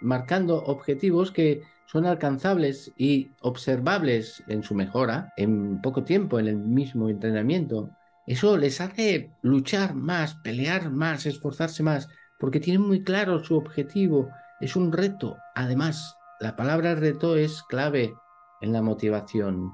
[0.00, 6.56] marcando objetivos que son alcanzables y observables en su mejora en poco tiempo, en el
[6.56, 7.90] mismo entrenamiento.
[8.28, 14.28] Eso les hace luchar más, pelear más, esforzarse más, porque tienen muy claro su objetivo.
[14.60, 15.36] Es un reto.
[15.56, 18.14] Además, la palabra reto es clave
[18.60, 19.72] en la motivación,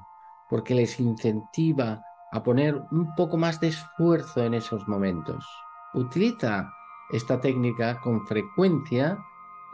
[0.49, 2.01] porque les incentiva
[2.31, 5.45] a poner un poco más de esfuerzo en esos momentos.
[5.93, 6.73] Utiliza
[7.11, 9.19] esta técnica con frecuencia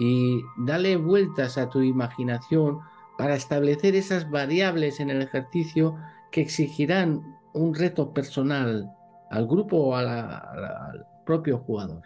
[0.06, 2.80] y dale vueltas a tu imaginación
[3.18, 5.96] para establecer esas variables en el ejercicio
[6.30, 7.22] que exigirán
[7.54, 8.92] un reto personal
[9.32, 12.02] al grupo o al propio jugador.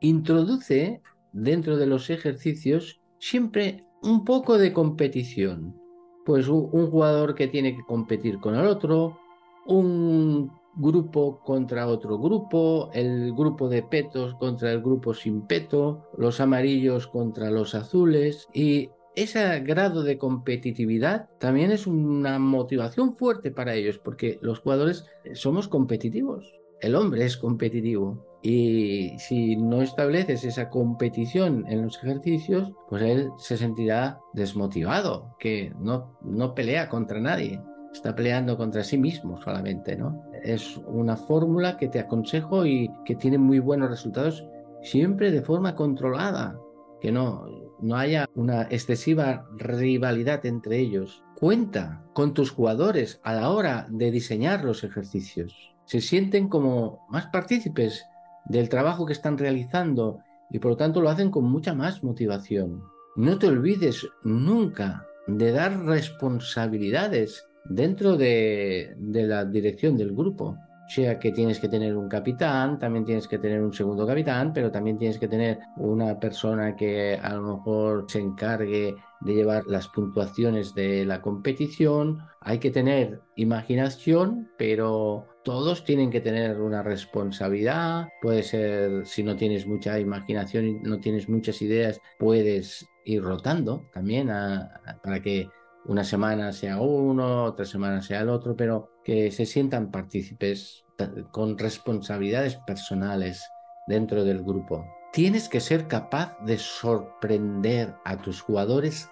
[0.00, 1.00] Introduce
[1.32, 5.80] dentro de los ejercicios siempre un poco de competición.
[6.26, 9.16] Pues un, un jugador que tiene que competir con el otro,
[9.64, 16.40] un grupo contra otro grupo, el grupo de petos contra el grupo sin peto, los
[16.40, 23.74] amarillos contra los azules y ese grado de competitividad también es una motivación fuerte para
[23.74, 26.54] ellos porque los jugadores somos competitivos.
[26.80, 33.30] El hombre es competitivo y si no estableces esa competición en los ejercicios, pues él
[33.38, 37.60] se sentirá desmotivado, que no, no pelea contra nadie
[37.92, 40.22] está peleando contra sí mismo solamente, ¿no?
[40.42, 44.44] Es una fórmula que te aconsejo y que tiene muy buenos resultados
[44.82, 46.58] siempre de forma controlada,
[47.00, 47.46] que no,
[47.80, 51.22] no haya una excesiva rivalidad entre ellos.
[51.38, 55.74] Cuenta con tus jugadores a la hora de diseñar los ejercicios.
[55.84, 58.04] Se sienten como más partícipes
[58.46, 60.20] del trabajo que están realizando
[60.50, 62.82] y por lo tanto lo hacen con mucha más motivación.
[63.16, 70.56] No te olvides nunca de dar responsabilidades dentro de, la dirección del grupo.
[70.86, 74.54] O sea que tienes que tener un capitán, también tienes que tener un segundo capitán,
[74.54, 79.64] pero también tienes que tener una persona que a lo mejor se encargue de llevar
[79.66, 82.20] las puntuaciones de la competición.
[82.40, 88.08] Hay que tener imaginación, pero todos tienen que tener una responsabilidad.
[88.22, 93.84] Puede ser, si no tienes mucha imaginación y no tienes muchas ideas, puedes ir rotando
[93.92, 95.48] también para que
[95.88, 100.84] una semana sea uno, otra semana sea el otro, pero que se sientan partícipes
[101.32, 103.42] con responsabilidades personales
[103.86, 104.84] dentro del grupo.
[105.14, 109.10] Tienes que ser capaz de sorprender a tus jugadores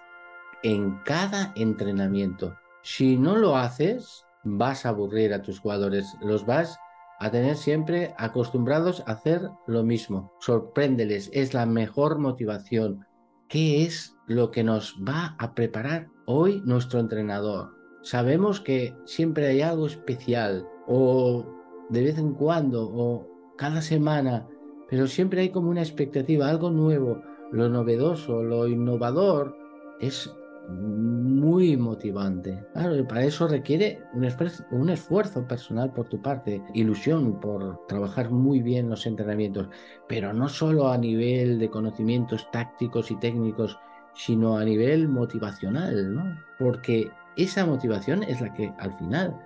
[0.62, 2.55] en cada entrenamiento.
[2.83, 6.79] Si no lo haces, vas a aburrir a tus jugadores, los vas
[7.19, 10.31] a tener siempre acostumbrados a hacer lo mismo.
[10.40, 13.07] Sorpréndeles, es la mejor motivación.
[13.48, 17.74] ¿Qué es lo que nos va a preparar hoy nuestro entrenador.
[18.02, 21.44] Sabemos que siempre hay algo especial o
[21.88, 24.46] de vez en cuando o cada semana,
[24.88, 27.22] pero siempre hay como una expectativa, algo nuevo,
[27.52, 29.56] lo novedoso, lo innovador
[30.00, 30.31] es
[30.68, 32.64] muy motivante.
[32.72, 38.31] Claro, para eso requiere un esfuerzo, un esfuerzo personal por tu parte, ilusión por trabajar
[38.31, 39.68] muy bien los entrenamientos,
[40.08, 43.79] pero no solo a nivel de conocimientos tácticos y técnicos,
[44.17, 46.38] sino a nivel motivacional, ¿no?
[46.58, 49.37] Porque esa motivación es la que al final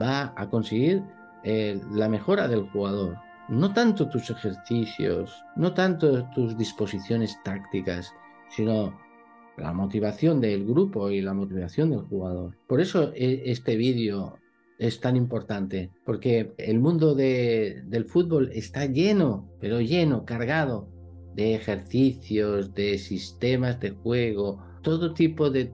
[0.00, 1.02] va a conseguir
[1.42, 3.16] eh, la mejora del jugador.
[3.48, 8.14] no tanto tus ejercicios, no tanto tus disposiciones tácticas,
[8.48, 8.96] sino
[9.56, 12.56] la motivación del grupo y la motivación del jugador.
[12.68, 14.38] Por eso e, este vídeo
[14.78, 20.88] es tan importante, porque el mundo del fútbol está lleno, pero lleno, cargado
[21.34, 25.72] de ejercicios, de sistemas de juego, todo tipo de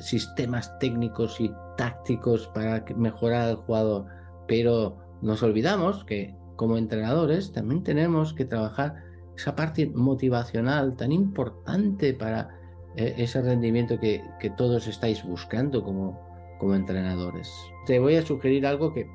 [0.00, 4.06] sistemas técnicos y tácticos para mejorar al jugador.
[4.48, 8.94] Pero nos olvidamos que como entrenadores también tenemos que trabajar
[9.36, 12.48] esa parte motivacional tan importante para
[12.96, 14.22] eh, ese rendimiento que,
[14.56, 16.18] todos estáis buscando como,
[16.58, 17.52] como entrenadores.
[17.86, 19.06] Te voy a sugerir algo que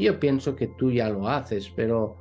[0.00, 2.16] yo pienso que tú ya lo haces, pero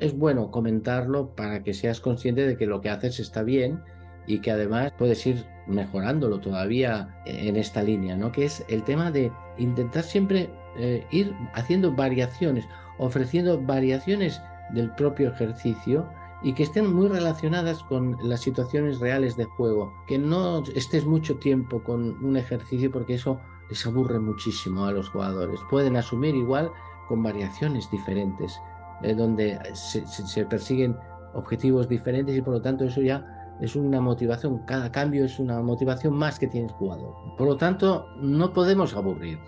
[0.00, 3.80] es bueno comentarlo para que seas consciente de que lo que haces está bien
[4.26, 8.32] y que además puedes ir mejorándolo todavía en esta línea, ¿no?
[8.32, 12.66] Que es el tema de intentar siempre eh, ir haciendo variaciones,
[12.98, 14.40] ofreciendo variaciones
[14.72, 16.06] del propio ejercicio
[16.42, 19.92] y que estén muy relacionadas con las situaciones reales de juego.
[20.06, 25.08] Que no estés mucho tiempo con un ejercicio porque eso les aburre muchísimo a los
[25.08, 25.58] jugadores.
[25.70, 26.70] Pueden asumir igual
[27.08, 28.60] con variaciones diferentes,
[29.02, 30.96] eh, donde se, persiguen
[31.34, 34.58] objetivos diferentes y por lo tanto eso ya es una motivación.
[34.66, 37.14] Cada cambio es una motivación más que tiene el jugador.
[37.36, 39.38] Por lo tanto, no podemos aburrir.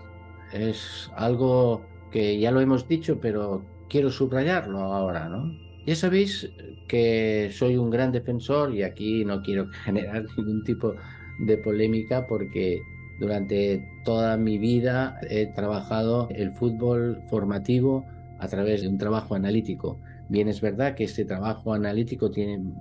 [0.53, 1.81] Es algo
[2.11, 5.51] que ya lo hemos dicho, pero quiero subrayarlo ahora, ¿no?
[5.85, 6.51] Ya sabéis
[6.87, 10.93] que soy un gran defensor y aquí no quiero generar ningún tipo
[11.39, 12.81] de polémica porque
[13.19, 18.05] durante toda mi vida he trabajado el fútbol formativo
[18.39, 19.97] a través de un trabajo analítico.
[20.29, 22.29] Bien, es verdad que este trabajo analítico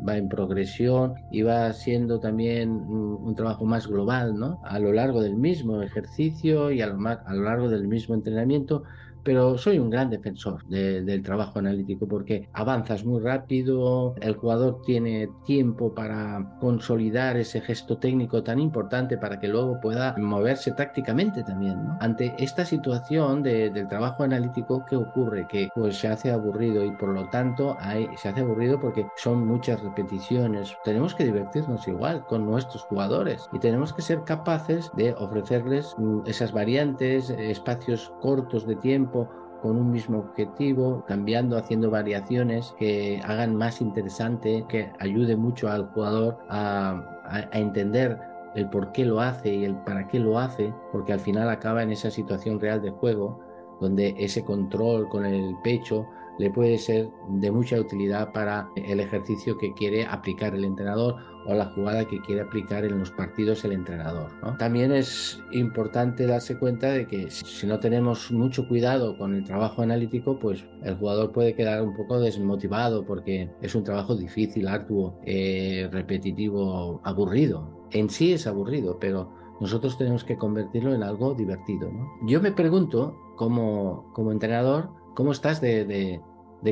[0.06, 4.60] va en progresión y va siendo también un, trabajo más global, ¿no?
[4.64, 8.82] A lo largo del mismo ejercicio y a lo largo del mismo entrenamiento,
[9.26, 15.28] pero soy un gran defensor del trabajo analítico porque avanzas muy rápido, el jugador tiene
[15.44, 21.76] tiempo para consolidar ese gesto técnico tan importante para que luego pueda moverse tácticamente también.
[21.98, 25.48] Ante esta situación del trabajo analítico, ¿qué ocurre?
[25.48, 29.44] Que pues se hace aburrido y por lo tanto hay, se hace aburrido porque son
[29.44, 30.72] muchas repeticiones.
[30.84, 36.20] Tenemos que divertirnos igual con nuestros jugadores y tenemos que ser capaces de ofrecerles mm,
[36.26, 39.15] esas variantes, espacios cortos de tiempo,
[39.62, 45.86] con un mismo objetivo, cambiando, haciendo variaciones que hagan más interesante, que ayude mucho al
[45.88, 47.12] jugador a,
[47.52, 48.18] entender
[48.54, 51.82] el por qué lo hace y el para qué lo hace, porque al final acaba
[51.82, 53.40] en esa situación real de juego,
[53.80, 56.06] donde ese control con el pecho
[56.38, 61.16] le puede ser de mucha utilidad para el ejercicio que quiere aplicar el entrenador
[61.46, 64.30] o la jugada que quiere aplicar en los partidos el entrenador.
[64.58, 69.82] También es importante darse cuenta de que si no tenemos mucho cuidado con el trabajo
[69.82, 75.18] analítico, pues el jugador puede quedar un poco desmotivado porque es un trabajo difícil, arduo,
[75.24, 77.86] eh, repetitivo, aburrido.
[77.92, 79.30] En sí es aburrido, pero
[79.60, 81.90] nosotros tenemos que convertirlo en algo divertido.
[82.22, 86.20] Yo me pregunto, como, como entrenador, ¿Cómo estás de,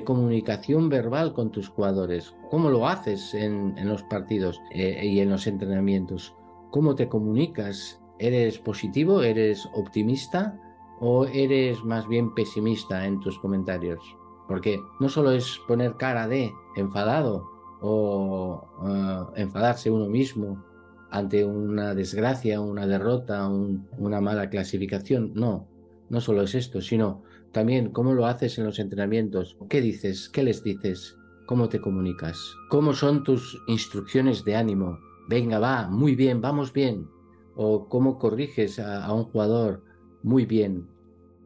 [0.05, 2.37] comunicación verbal con tus jugadores?
[2.51, 6.35] ¿Cómo lo haces en, los partidos eh, y en los entrenamientos?
[6.71, 8.03] ¿Cómo te comunicas?
[8.19, 9.23] ¿Eres positivo?
[9.23, 10.61] ¿Eres optimista?
[11.01, 14.05] ¿O eres más bien pesimista en tus comentarios?
[14.47, 17.49] Porque no solo es poner cara de enfadado
[17.81, 20.63] o eh, enfadarse uno mismo
[21.11, 25.33] ante una desgracia, una derrota, una mala clasificación.
[25.35, 25.67] No,
[26.11, 27.23] no solo es esto, sino
[27.55, 32.37] también cómo lo haces en los entrenamientos, qué dices, qué les dices, cómo te comunicas,
[32.69, 34.99] cómo son tus instrucciones de ánimo.
[35.29, 37.09] Venga, va, muy bien, vamos bien.
[37.55, 39.85] O cómo corriges a, un jugador,
[40.25, 40.89] muy bien.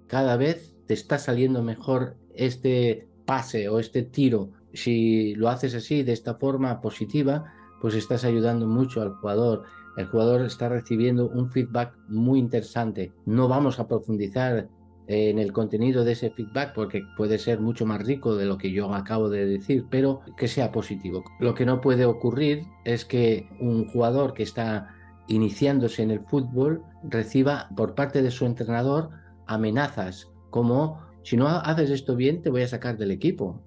[0.07, 4.51] Cada vez te está saliendo mejor este pase o este tiro.
[4.73, 7.53] Si lo haces así, de esta forma positiva,
[7.83, 9.65] pues estás ayudando mucho al jugador.
[9.99, 13.13] El jugador está recibiendo un feedback muy interesante.
[13.27, 14.71] No vamos a profundizar
[15.09, 18.71] en el contenido de ese feedback porque puede ser mucho más rico de lo que
[18.71, 21.25] yo acabo de decir, pero que sea positivo.
[21.41, 24.95] Lo que no puede ocurrir es que un jugador que está
[25.27, 29.11] iniciándose en el fútbol reciba por parte de su entrenador
[29.47, 33.61] amenazas como si no haces esto bien te voy a sacar del equipo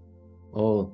[0.52, 0.92] o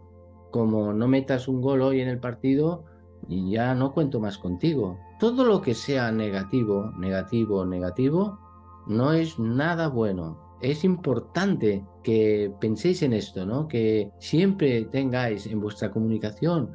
[0.52, 2.86] como no metas un gol hoy en el partido
[3.28, 5.00] ya no cuento más contigo.
[5.20, 8.40] Todo lo que sea negativo, negativo, negativo,
[8.88, 10.58] no es nada bueno.
[10.62, 13.68] Es importante que penséis en esto, ¿no?
[13.68, 16.72] Que siempre tengáis en vuestra comunicación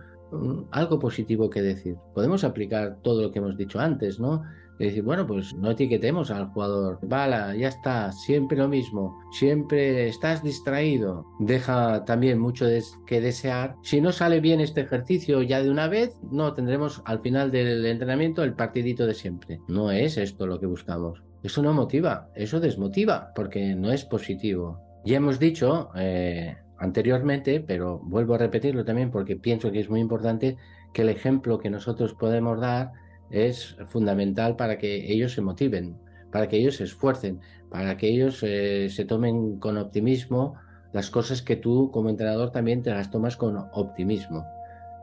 [0.71, 1.97] algo positivo que decir.
[2.15, 4.43] Podemos aplicar todo lo que hemos dicho antes, ¿no?
[4.79, 6.99] Decir, bueno, pues no etiquetemos al jugador.
[7.03, 11.27] Bala, ya está, siempre lo mismo, siempre estás distraído.
[11.39, 12.67] Deja también mucho
[13.07, 13.77] que desear.
[13.83, 17.85] Si no sale bien este ejercicio ya de una vez, no tendremos al final del
[17.87, 19.61] entrenamiento el partidito de siempre.
[19.69, 21.23] No es esto lo que buscamos.
[21.43, 24.81] Eso no motiva, eso desmotiva, porque no es positivo.
[25.05, 30.01] Ya hemos dicho eh, anteriormente, pero vuelvo a repetirlo también porque pienso que es muy
[30.01, 30.57] importante
[30.93, 32.93] que el ejemplo que nosotros podemos dar
[33.31, 35.97] es fundamental para que ellos se motiven,
[36.31, 37.41] para que ellos se esfuercen,
[37.71, 40.55] para que ellos eh, se tomen con optimismo
[40.93, 44.47] las cosas que tú como entrenador también te las tomas con optimismo.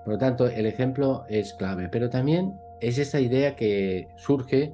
[0.05, 4.71] Por lo tanto, el ejemplo es clave, pero también es esa idea que surge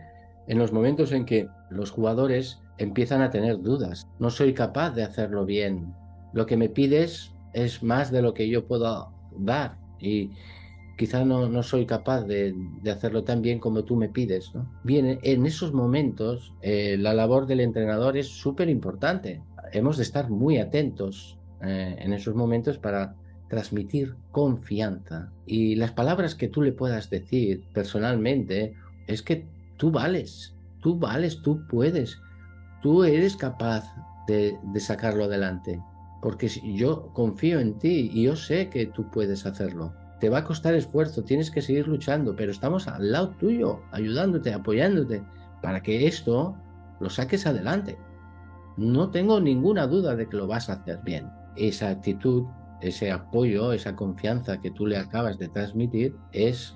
[0.48, 4.08] en los momentos en que los jugadores empiezan a tener dudas.
[4.20, 5.93] No soy capaz de hacerlo bien.
[6.34, 10.32] Lo que me pides es más de lo que yo puedo dar y,
[10.98, 12.56] quizá no, no soy capaz de,
[12.91, 14.54] hacerlo tan bien como tú me pides.
[14.54, 14.70] ¿no?
[14.84, 19.41] Bien, en esos momentos eh, la labor del entrenador es súper importante.
[19.72, 23.16] Hemos de estar muy atentos eh, en esos momentos para
[23.50, 25.32] transmitir confianza.
[25.46, 28.74] Y las palabras que tú le puedas decir personalmente
[29.08, 29.46] es que
[29.78, 32.19] tú vales, tú vales, tú puedes,
[32.82, 33.86] tú eres capaz
[34.28, 35.82] de, sacarlo adelante.
[36.21, 40.43] Porque yo confío en ti y yo sé que tú puedes hacerlo te va a
[40.43, 45.23] costar esfuerzo, tienes que seguir luchando, pero estamos al lado tuyo, ayudándote, apoyándote,
[45.61, 46.55] para que esto
[46.99, 47.97] lo saques adelante.
[48.78, 51.30] No tengo ninguna duda de que lo vas a hacer bien.
[51.55, 52.43] Esa actitud,
[52.82, 56.76] ese apoyo, esa confianza que tú le acabas de transmitir es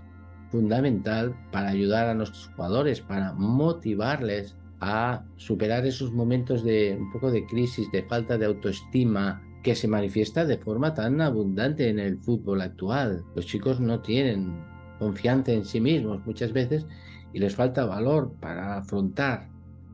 [0.52, 7.32] fundamental para ayudar a nuestros jugadores, para motivarles a superar esos momentos de un poco
[7.32, 12.18] de crisis, de falta de autoestima, que se manifiesta de forma tan abundante en el
[12.20, 13.24] fútbol actual.
[13.36, 14.64] Los chicos no tienen
[15.00, 16.86] confianza en sí mismos muchas veces
[17.34, 19.50] y les falta valor para afrontar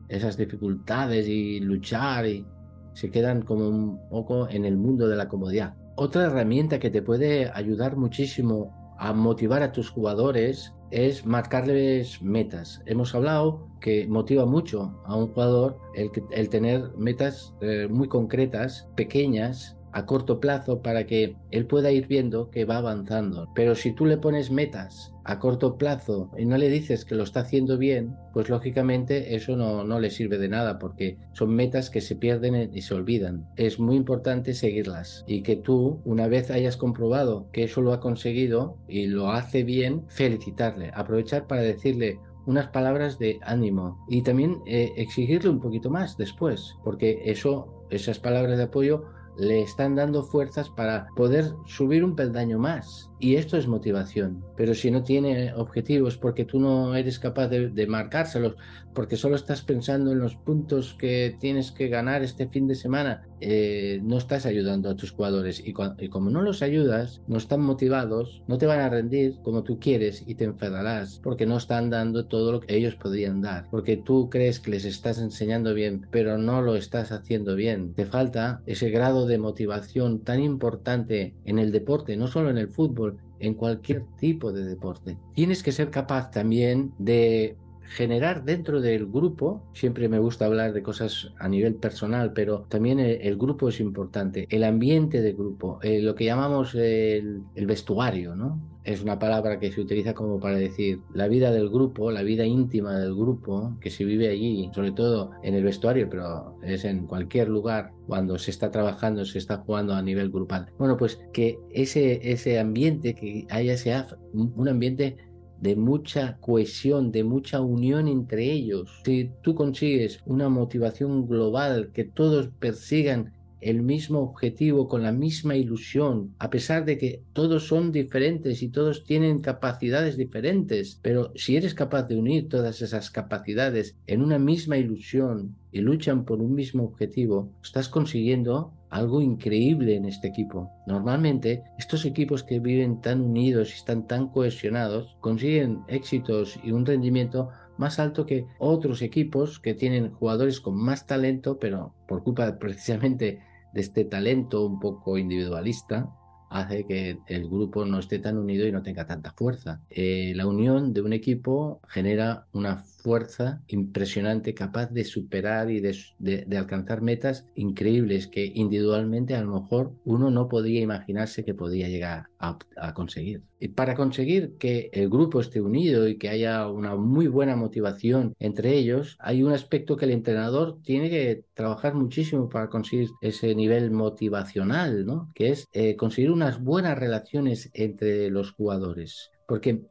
[0.08, 2.46] esas dificultades y luchar y
[2.92, 5.74] se quedan como un poco en el mundo de la comodidad.
[5.96, 12.82] Otra herramienta que te puede ayudar muchísimo a motivar a tus jugadores es marcarles metas.
[12.86, 19.76] Hemos hablado que motiva mucho a un jugador el, tener metas eh, muy concretas, pequeñas,
[19.92, 23.48] a corto plazo para que él pueda ir viendo que va avanzando.
[23.54, 27.24] Pero si tú le pones metas a corto plazo y no le dices que lo
[27.24, 31.90] está haciendo bien, pues lógicamente eso no, no le sirve de nada porque son metas
[31.90, 33.48] que se pierden y se olvidan.
[33.56, 38.00] Es muy importante seguirlas y que tú, una vez hayas comprobado que eso lo ha
[38.00, 44.62] conseguido y lo hace bien, felicitarle, aprovechar para decirle, unas palabras de ánimo y también
[44.66, 49.04] eh, exigirle un poquito más después, porque eso, esas palabras de apoyo
[49.36, 53.10] le están dando fuerzas para poder subir un peldaño más.
[53.18, 54.44] Y esto es motivación.
[54.56, 58.56] Pero si no tiene objetivos porque tú no eres capaz de, marcárselos,
[58.94, 63.26] porque solo estás pensando en los puntos que tienes que ganar este fin de semana,
[63.40, 65.60] eh, no estás ayudando a tus jugadores.
[65.60, 69.62] Y, y, como no los ayudas, no están motivados, no te van a rendir como
[69.62, 73.66] tú quieres y te enfadarás porque no están dando todo lo que ellos podrían dar.
[73.70, 77.94] Porque tú crees que les estás enseñando bien, pero no lo estás haciendo bien.
[77.94, 82.68] Te falta ese grado de motivación tan importante en el deporte, no solo en el
[82.68, 83.05] fútbol,
[83.40, 85.18] en cualquier tipo de deporte.
[85.34, 87.56] Tienes que ser capaz también de
[87.88, 92.98] generar dentro del grupo, siempre me gusta hablar de cosas a nivel personal, pero también
[92.98, 98.34] el, grupo es importante, el ambiente de grupo, eh, lo que llamamos el, el, vestuario,
[98.34, 98.60] ¿no?
[98.84, 102.44] Es una palabra que se utiliza como para decir la vida del grupo, la vida
[102.44, 107.06] íntima del grupo, que se vive allí, sobre todo en el vestuario, pero es en
[107.06, 110.70] cualquier lugar cuando se está trabajando, se está jugando a nivel grupal.
[110.78, 115.16] Bueno, pues que ese, ese ambiente, que haya sea un ambiente
[115.60, 119.00] de mucha cohesión, de mucha unión entre ellos.
[119.04, 125.56] Si tú consigues una motivación global, que todos persigan el mismo objetivo, con la misma
[125.56, 131.56] ilusión, a pesar de que todos son diferentes y todos tienen capacidades diferentes, pero si
[131.56, 136.54] eres capaz de unir todas esas capacidades en una misma ilusión y luchan por un
[136.54, 140.70] mismo objetivo, estás consiguiendo algo increíble en este equipo.
[140.86, 146.86] Normalmente, estos equipos que viven tan unidos y están tan cohesionados consiguen éxitos y un
[146.86, 152.58] rendimiento más alto que otros equipos que tienen jugadores con más talento, pero por culpa
[152.58, 153.40] precisamente
[153.72, 156.10] de este talento un poco individualista,
[156.48, 159.80] hace que el grupo no esté tan unido y no tenga tanta fuerza.
[159.90, 166.56] Eh, la unión de un equipo genera una fuerza impresionante, capaz de superar y de,
[166.58, 172.24] alcanzar metas increíbles que individualmente a lo mejor uno no podía imaginarse que podía llegar
[172.40, 172.58] a,
[172.94, 173.42] conseguir.
[173.60, 178.34] Y para conseguir que el grupo esté unido y que haya una muy buena motivación
[178.40, 183.54] entre ellos, hay un aspecto que el entrenador tiene que trabajar muchísimo para conseguir ese
[183.54, 185.30] nivel motivacional, ¿no?
[185.32, 189.30] Que es eh, conseguir unas buenas relaciones entre los jugadores.
[189.46, 189.84] Porque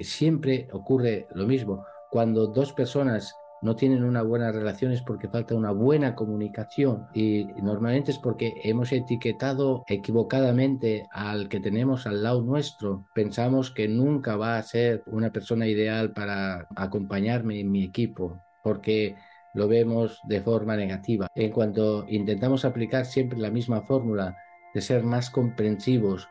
[0.00, 1.84] siempre ocurre lo mismo.
[2.12, 7.44] Cuando dos personas no tienen una buena relación es porque falta una buena comunicación y
[7.62, 13.06] normalmente es porque hemos etiquetado equivocadamente al que tenemos al lado nuestro.
[13.14, 19.16] Pensamos que nunca va a ser una persona ideal para acompañarme en mi equipo porque
[19.54, 21.28] lo vemos de forma negativa.
[21.34, 24.36] En cuanto intentamos aplicar siempre la misma fórmula
[24.74, 26.28] de ser más comprensivos,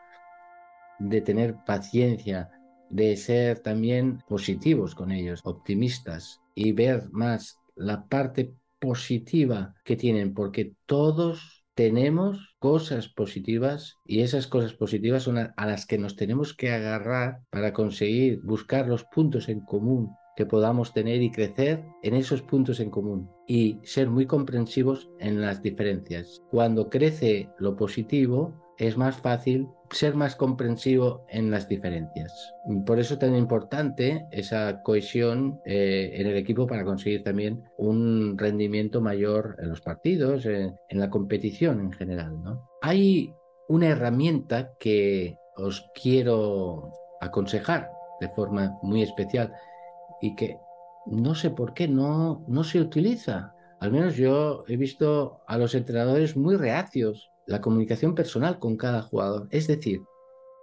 [1.00, 2.50] de tener paciencia,
[2.92, 10.34] de ser también positivos con ellos, optimistas y ver más la parte positiva que tienen,
[10.34, 16.54] porque todos tenemos cosas positivas y esas cosas positivas son a, las que nos tenemos
[16.54, 22.14] que agarrar para conseguir buscar los puntos en común que podamos tener y crecer en
[22.14, 26.42] esos puntos en común y ser muy comprensivos en las diferencias.
[26.50, 32.54] Cuando crece lo positivo, es más fácil ser más comprensivo en las diferencias.
[32.86, 38.36] Por eso es tan importante esa cohesión eh, en el equipo para conseguir también un
[38.38, 42.42] rendimiento mayor en los partidos, en, la competición en general.
[42.42, 42.68] ¿no?
[42.80, 43.34] Hay
[43.68, 49.52] una herramienta que os quiero aconsejar de forma muy especial
[50.20, 50.56] y que
[51.06, 53.54] no sé por qué no, no se utiliza.
[53.80, 59.02] Al menos yo he visto a los entrenadores muy reacios la comunicación personal con cada
[59.02, 59.46] jugador.
[59.50, 60.02] Es decir,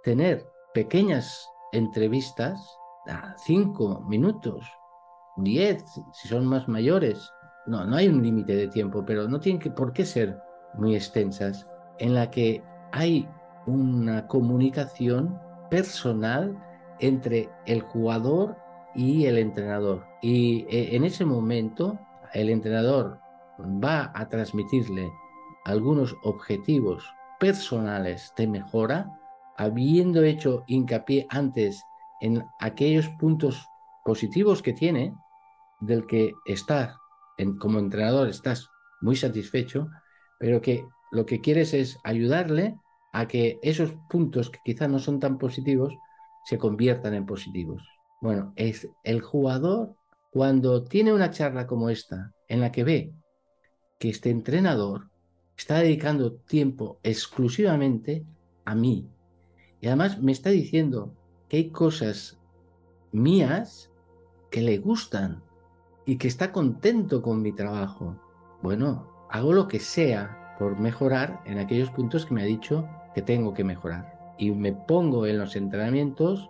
[0.02, 2.60] tener pequeñas entrevistas,
[3.06, 4.66] a cinco minutos,
[5.38, 5.82] diez,
[6.12, 7.30] si son más mayores.
[7.66, 10.36] No, no hay un límite de tiempo, pero no tienen que, por qué ser
[10.74, 11.66] muy extensas,
[11.98, 12.62] en la que
[12.92, 13.28] hay
[13.66, 15.38] una comunicación
[15.70, 16.56] personal
[16.98, 18.56] entre el jugador
[18.94, 20.04] y el entrenador.
[20.22, 21.98] Y eh, en ese momento
[22.34, 23.18] el entrenador
[23.60, 25.08] va a transmitirle
[25.64, 27.04] algunos objetivos
[27.38, 29.18] personales de mejora,
[29.56, 31.82] habiendo hecho hincapié antes
[32.20, 33.66] en aquellos puntos
[34.04, 35.14] positivos que tiene,
[35.80, 36.94] del que estás,
[37.58, 38.68] como entrenador, estás
[39.00, 39.88] muy satisfecho,
[40.38, 42.76] pero que lo que quieres es ayudarle
[43.12, 45.94] a que esos puntos que quizás no son tan positivos
[46.44, 47.82] se conviertan en positivos.
[48.20, 49.96] Bueno, es el jugador
[50.30, 53.12] cuando tiene una charla como esta, en la que ve
[53.98, 55.09] que este entrenador
[55.60, 58.24] está dedicando tiempo exclusivamente
[58.64, 59.06] a mí.
[59.82, 61.12] Y además me está diciendo
[61.48, 62.38] que hay cosas
[63.12, 63.90] mías
[64.50, 65.42] que le gustan
[66.06, 68.16] y que está contento con mi trabajo.
[68.62, 73.20] Bueno, hago lo que sea por mejorar en aquellos puntos que me ha dicho que
[73.20, 74.34] tengo que mejorar.
[74.38, 76.48] Y me pongo en los entrenamientos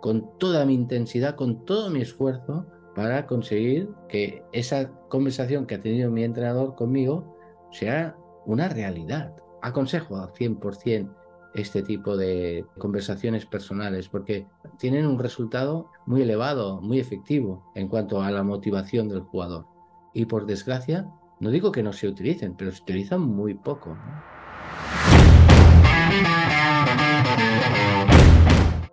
[0.00, 5.82] con toda mi intensidad, con todo mi esfuerzo para conseguir que esa conversación que ha
[5.82, 7.36] tenido mi entrenador conmigo
[7.72, 9.34] sea una realidad.
[9.62, 11.14] Aconsejo al 100%
[11.54, 14.46] este tipo de conversaciones personales porque
[14.78, 19.66] tienen un resultado muy elevado, muy efectivo en cuanto a la motivación del jugador.
[20.14, 23.96] Y por desgracia, no digo que no se utilicen, pero se utilizan muy poco.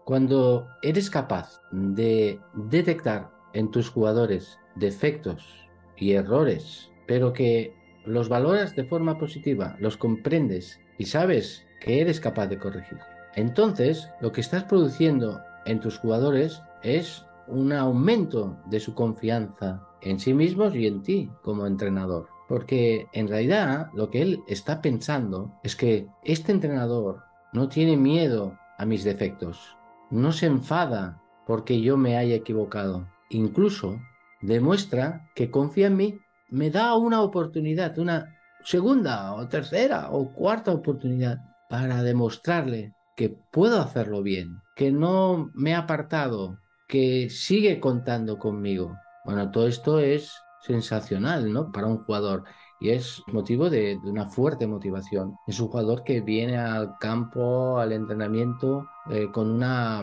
[0.04, 8.76] Cuando eres capaz de detectar en tus jugadores defectos y errores, pero que los valoras
[8.76, 13.00] de forma positiva, los comprendes y sabes que eres capaz de corregir.
[13.36, 20.20] Entonces, lo que estás produciendo en tus jugadores es un aumento de su confianza en
[20.20, 22.28] sí mismos y en ti como entrenador.
[22.48, 27.24] Porque en realidad lo que él está pensando es que este entrenador
[27.54, 29.78] no tiene miedo a mis defectos,
[30.10, 33.08] no se enfada porque yo me haya equivocado.
[33.30, 34.00] Incluso
[34.42, 36.20] demuestra que confía en mí
[36.52, 41.40] me da una oportunidad, una segunda o tercera o cuarta oportunidad
[41.70, 48.96] para demostrarle que puedo hacerlo bien, que no me ha apartado, que sigue contando conmigo.
[49.26, 51.72] Bueno, todo esto es sensacional, ¿no?
[51.72, 52.44] Para un jugador
[52.80, 55.36] y es motivo de, una fuerte motivación.
[55.48, 60.02] Es un jugador que viene al campo, al entrenamiento, eh, con una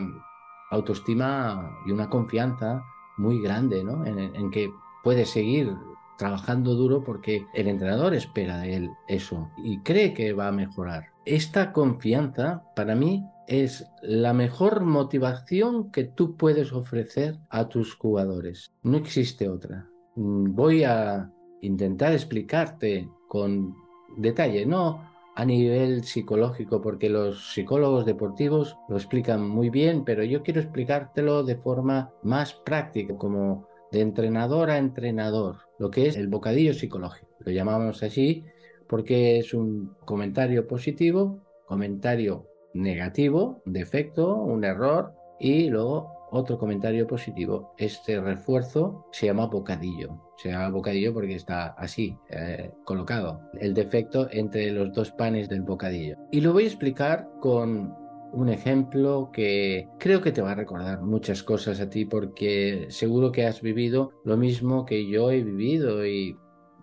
[0.69, 2.83] autoestima y una confianza
[3.17, 4.05] muy grande, ¿no?
[4.05, 4.69] en que
[5.03, 5.75] puede seguir
[6.17, 11.07] trabajando duro porque el entrenador espera de él eso y cree que va a mejorar.
[11.25, 18.71] Esta confianza para mí es la mejor motivación que tú puedes ofrecer a tus jugadores.
[18.83, 19.87] No existe otra.
[20.15, 23.75] Mm, voy a intentar explicarte con
[24.17, 30.41] detalle, no a nivel psicológico, porque los psicólogos deportivos lo explican muy bien, pero yo
[30.41, 36.27] quiero explicártelo de forma más práctica, como de entrenador a entrenador, lo que es el
[36.27, 37.27] bocadillo psicológico.
[37.39, 38.43] Lo llamamos así
[38.87, 47.73] porque es un comentario positivo, comentario negativo, defecto, un error y luego otro comentario positivo.
[47.77, 50.21] Este refuerzo se llama bocadillo.
[50.37, 53.41] Se llama bocadillo porque está así, eh, colocado.
[53.59, 56.17] El defecto entre los dos panes del bocadillo.
[56.31, 61.01] Y lo voy a explicar con un ejemplo que creo que te va a recordar
[61.01, 66.05] muchas cosas a ti porque seguro que has vivido lo mismo que yo he vivido
[66.05, 66.37] y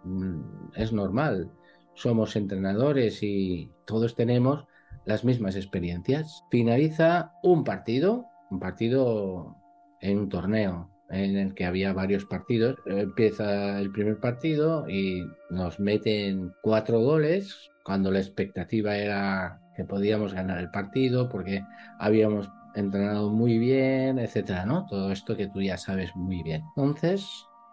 [0.05, 1.51] mm, es normal.
[1.95, 4.66] Somos entrenadores y todos tenemos
[5.05, 6.45] las mismas experiencias.
[6.51, 9.57] Finaliza un partido, un partido
[10.01, 12.76] en un torneo en el que había varios partidos.
[12.86, 20.35] Empieza el primer partido y nos meten cuatro goles cuando la expectativa era que podíamos
[20.35, 21.62] ganar el partido porque
[21.99, 24.87] habíamos entrenado muy bien, etcétera, ¿no?
[24.87, 26.62] Todo esto que tú ya sabes muy bien.
[26.77, 27.29] Entonces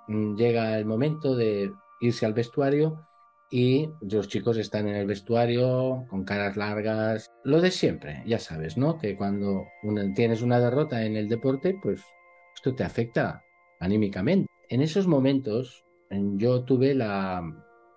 [0.08, 1.72] mm, llega el momento de
[2.02, 3.08] irse al vestuario
[3.50, 8.78] y los chicos están en el vestuario con caras largas, lo de siempre, ya sabes,
[8.78, 8.98] ¿no?
[8.98, 9.66] Que cuando
[10.16, 12.02] tienes una derrota en el deporte, pues
[12.56, 13.44] esto te afecta
[13.80, 14.48] anímicamente.
[14.70, 15.84] En esos momentos
[16.38, 17.44] yo tuve la,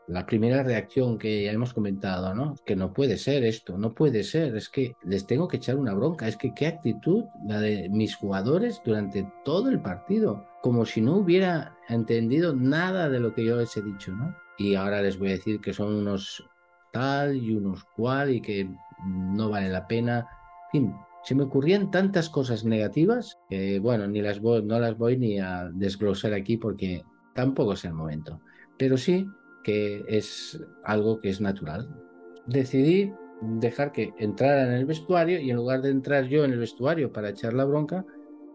[0.06, 2.54] la primera reacción que ya hemos comentado, ¿no?
[2.64, 5.94] Que no puede ser esto, no puede ser, es que les tengo que echar una
[5.94, 11.00] bronca, es que qué actitud la de mis jugadores durante todo el partido, como si
[11.00, 14.34] no hubiera entendido nada de lo que yo les he dicho, ¿no?
[14.56, 16.44] y ahora les voy a decir que son unos
[16.92, 18.68] tal y unos cual y que
[19.04, 20.26] no vale la pena.
[20.72, 20.94] En fin,
[21.24, 25.40] se me ocurrían tantas cosas negativas que, bueno, ni las voy, no las voy ni
[25.40, 27.02] a desglosar aquí porque
[27.34, 28.40] tampoco es el momento.
[28.78, 29.26] Pero sí
[29.64, 31.88] que es algo que es natural.
[32.46, 36.60] Decidí dejar que entrara en el vestuario y en lugar de entrar yo en el
[36.60, 38.04] vestuario para echar la bronca,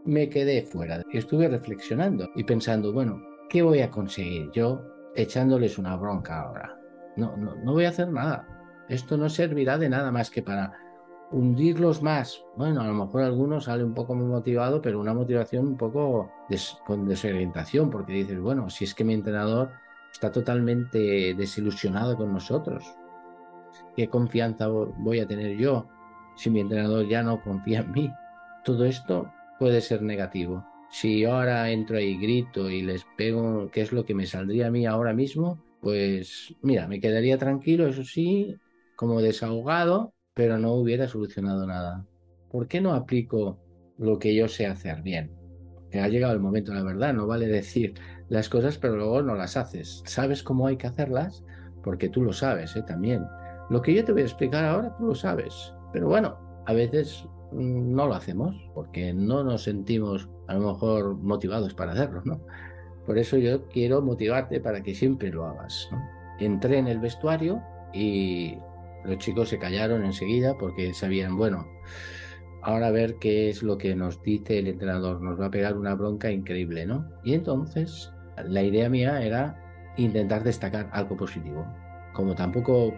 [0.05, 1.03] me quedé fuera.
[1.11, 4.81] Estuve reflexionando y pensando, bueno, ¿qué voy a conseguir yo
[5.15, 6.77] echándoles una bronca ahora.
[7.17, 8.47] No, no, no voy a hacer nada.
[8.87, 10.73] Esto no servirá de nada más que para
[11.31, 12.43] hundirlos más.
[12.55, 16.31] Bueno, a lo mejor algunos sale un poco motivado, pero una motivación un poco
[16.85, 19.71] con desorientación, porque dices, bueno, si es que mi entrenador
[20.11, 22.83] está totalmente desilusionado con nosotros,
[23.95, 25.87] ¿qué confianza voy a tener yo
[26.35, 28.11] si mi entrenador ya no confía en mí?
[28.63, 30.65] Todo esto puede ser negativo.
[30.89, 34.71] Si ahora entro ahí, grito y les pego, ¿qué es lo que me saldría a
[34.71, 35.63] mí ahora mismo?
[35.81, 38.55] Pues mira, me quedaría tranquilo, eso sí,
[38.95, 42.05] como desahogado, pero no hubiera solucionado nada.
[42.49, 43.59] ¿Por qué no aplico
[43.97, 45.31] lo que yo sé hacer bien?
[45.91, 47.93] Que ha llegado el momento, la verdad, no vale decir
[48.29, 50.03] las cosas, pero luego no las haces.
[50.05, 51.43] ¿Sabes cómo hay que hacerlas?
[51.83, 52.83] Porque tú lo sabes, ¿eh?
[52.83, 53.25] También.
[53.69, 55.73] Lo que yo te voy a explicar ahora, tú lo sabes.
[55.91, 61.15] Pero bueno, a veces mm, no lo hacemos porque no nos sentimos a lo mejor
[61.17, 62.41] motivados para hacerlo, ¿no?
[63.05, 65.89] Por eso yo quiero motivarte para que siempre lo hagas.
[66.39, 67.61] Entré en el vestuario
[67.93, 68.55] y
[69.03, 71.65] los chicos se callaron enseguida porque sabían, bueno,
[72.61, 75.77] ahora a ver qué es lo que nos dice el entrenador, nos va a pegar
[75.77, 77.09] una bronca increíble, ¿no?
[77.23, 78.11] Y entonces
[78.47, 79.55] la idea mía era
[79.97, 81.65] intentar destacar algo positivo.
[82.13, 82.93] Como tampoco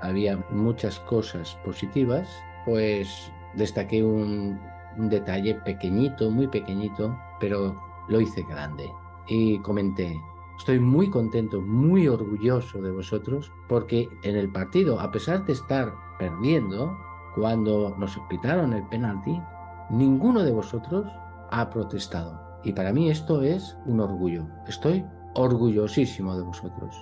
[0.00, 2.28] había muchas cosas positivas,
[2.64, 4.60] pues destaqué un,
[4.96, 8.90] detalle pequeñito, muy pequeñito, pero lo hice grande.
[9.28, 10.20] Y comenté,
[10.58, 15.94] estoy muy contento, muy orgulloso de vosotros, porque en el partido, a pesar de estar
[16.18, 16.94] perdiendo,
[17.34, 19.40] cuando nos pitaron el penalti,
[19.88, 21.06] ninguno de vosotros
[21.50, 22.51] ha protestado.
[22.64, 24.46] Y para mí esto es un orgullo.
[24.68, 25.04] Estoy
[25.34, 26.94] orgullosísimo de vosotros.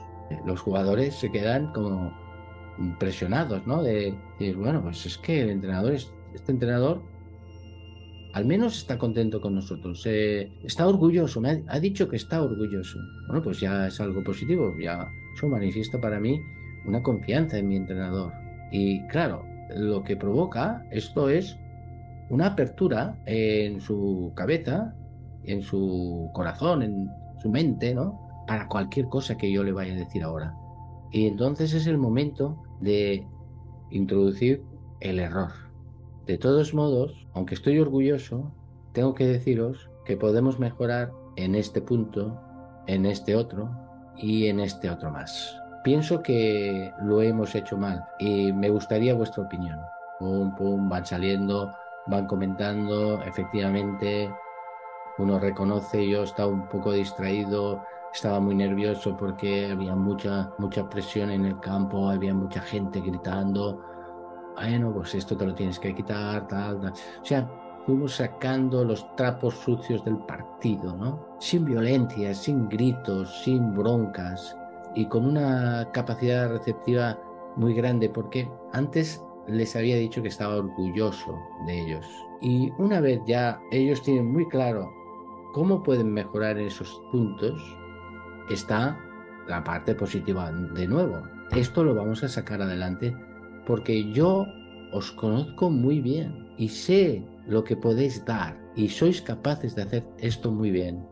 [0.47, 2.13] Los jugadores se quedan como
[2.79, 3.83] impresionados, ¿no?
[3.83, 7.03] De decir, bueno, pues es que el entrenador, este entrenador
[8.33, 12.99] al menos está contento con nosotros, eh, está orgulloso, me ha, dicho que está orgulloso.
[13.27, 16.41] Bueno, pues ya es algo positivo, ya eso manifiesta para mí
[16.87, 18.33] una confianza en mi entrenador.
[18.71, 19.45] Y claro,
[19.77, 21.59] lo que provoca esto es
[22.29, 24.95] una apertura en su cabeza,
[25.45, 27.11] en su corazón, en
[27.41, 28.45] su mente, ¿no?
[28.47, 30.55] Para cualquier cosa que yo le vaya a decir ahora.
[31.11, 33.27] Y entonces es el momento de
[33.91, 34.63] introducir
[35.01, 35.51] el error
[36.31, 38.53] de todos modos, aunque estoy orgulloso,
[38.93, 42.41] tengo que deciros que podemos mejorar en este punto,
[42.87, 43.69] en este otro,
[44.17, 45.57] y en este otro más.
[45.83, 49.77] Pienso que lo hemos hecho mal y me gustaría vuestra opinión.
[50.21, 51.73] Pum, pum, van saliendo,
[52.07, 54.31] van comentando, efectivamente,
[55.21, 61.31] uno reconoce, yo estaba un poco distraído, estaba muy nervioso porque había mucha, mucha presión
[61.31, 63.81] en el campo, había mucha gente gritando,
[64.57, 66.93] bueno, pues esto te lo tienes que quitar, tal, tal.
[66.93, 67.49] O sea,
[67.87, 71.37] fuimos sacando los trapos sucios del partido, ¿no?
[71.39, 74.57] Sin violencia, sin gritos, sin broncas
[74.95, 77.19] y con una capacidad receptiva
[77.57, 82.07] muy grande porque antes les había dicho que estaba orgulloso de ellos.
[82.41, 85.00] Y una vez ya ellos tienen muy claro
[85.53, 87.61] cómo pueden mejorar esos puntos,
[88.49, 88.99] está
[89.49, 91.23] la parte positiva de nuevo.
[91.53, 93.15] Esto lo vamos a sacar adelante
[93.67, 94.47] porque yo
[94.93, 100.07] os conozco muy bien y sé lo que podéis dar y sois capaces de hacer
[100.19, 101.05] esto muy bien.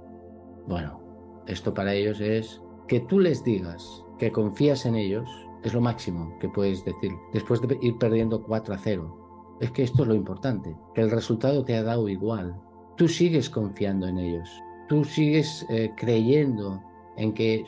[0.67, 1.01] Bueno,
[1.47, 5.29] esto para ellos es que tú les digas que confías en ellos,
[5.63, 7.13] es lo máximo que puedes decir.
[7.33, 11.11] Después de ir perdiendo 4 a 0, es que esto es lo importante, que el
[11.11, 12.61] resultado te ha dado igual.
[12.99, 14.51] Tú sigues confiando en ellos,
[14.89, 16.83] tú sigues eh, creyendo
[17.17, 17.65] en que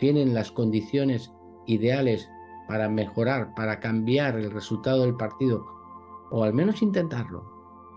[0.00, 1.32] tienen las condiciones
[1.66, 2.28] ideales
[2.66, 5.64] para mejorar, para cambiar el resultado del partido,
[6.32, 7.44] o al menos intentarlo.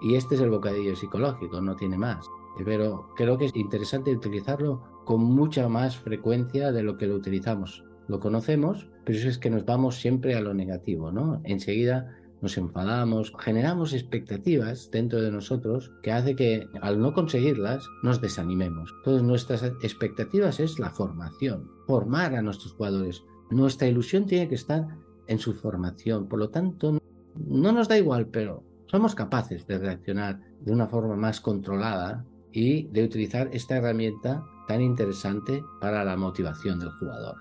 [0.03, 2.23] Y este es el bocadillo psicológico, no tiene más.
[2.63, 7.83] Pero creo que es interesante utilizarlo con mucha más frecuencia de lo que lo utilizamos.
[8.07, 11.41] Lo conocemos, pero eso es que nos vamos siempre a lo negativo, ¿no?
[11.45, 18.21] Enseguida nos enfadamos, generamos expectativas dentro de nosotros que hace que al no conseguirlas nos
[18.21, 18.93] desanimemos.
[18.99, 23.23] Entonces nuestras expectativas es la formación, formar a nuestros jugadores.
[23.49, 24.87] Nuestra ilusión tiene que estar
[25.27, 26.99] en su formación, por lo tanto
[27.35, 32.87] no nos da igual, pero somos capaces de reaccionar de una forma más controlada y
[32.87, 37.35] de utilizar esta herramienta tan interesante para la motivación del jugador.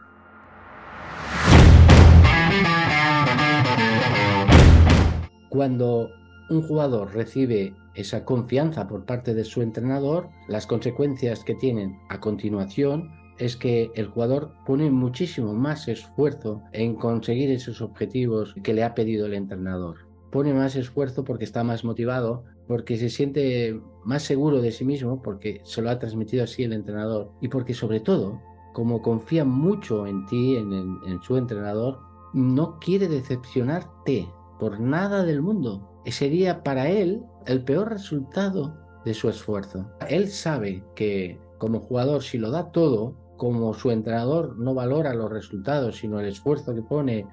[5.49, 6.11] Cuando
[6.51, 12.21] un jugador recibe esa confianza por parte de su entrenador, las consecuencias que tienen a
[12.21, 18.85] continuación es que el jugador pone muchísimo más esfuerzo en conseguir esos objetivos que le
[18.85, 19.97] ha pedido el entrenador.
[20.31, 25.23] Pone más esfuerzo porque está más motivado, porque se siente más seguro de sí mismo,
[25.23, 28.41] porque se lo ha transmitido así el entrenador, y porque sobre todo,
[28.75, 32.01] como confía mucho en ti, en, su entrenador,
[32.35, 34.29] no quiere decepcionarte
[34.59, 35.89] por nada del mundo.
[36.07, 39.87] Sería para él el peor resultado de su esfuerzo.
[40.09, 45.31] Él sabe que como jugador, si lo da todo, como su entrenador no valora los
[45.31, 47.27] resultados, sino el esfuerzo que pone,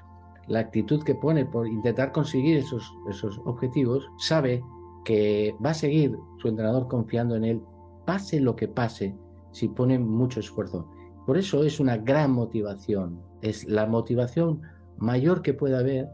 [0.47, 4.63] la actitud que pone por intentar conseguir esos, esos objetivos, sabe
[5.03, 7.61] que va a seguir su entrenador confiando en él,
[8.05, 9.15] pase lo que pase,
[9.51, 10.87] si pone mucho esfuerzo.
[11.25, 13.19] Por eso es una gran motivación.
[13.41, 14.61] Es la motivación
[14.97, 16.09] mayor que puede haber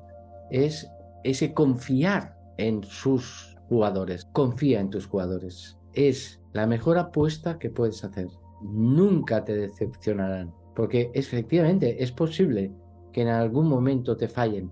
[0.51, 0.89] es
[1.23, 4.25] ese confiar en sus jugadores.
[4.33, 5.77] Confía en tus jugadores.
[5.93, 8.27] Es la mejor apuesta que puedes hacer.
[8.61, 10.53] Nunca te decepcionarán.
[10.75, 12.71] Porque efectivamente es posible
[13.11, 14.71] que en algún momento te fallen,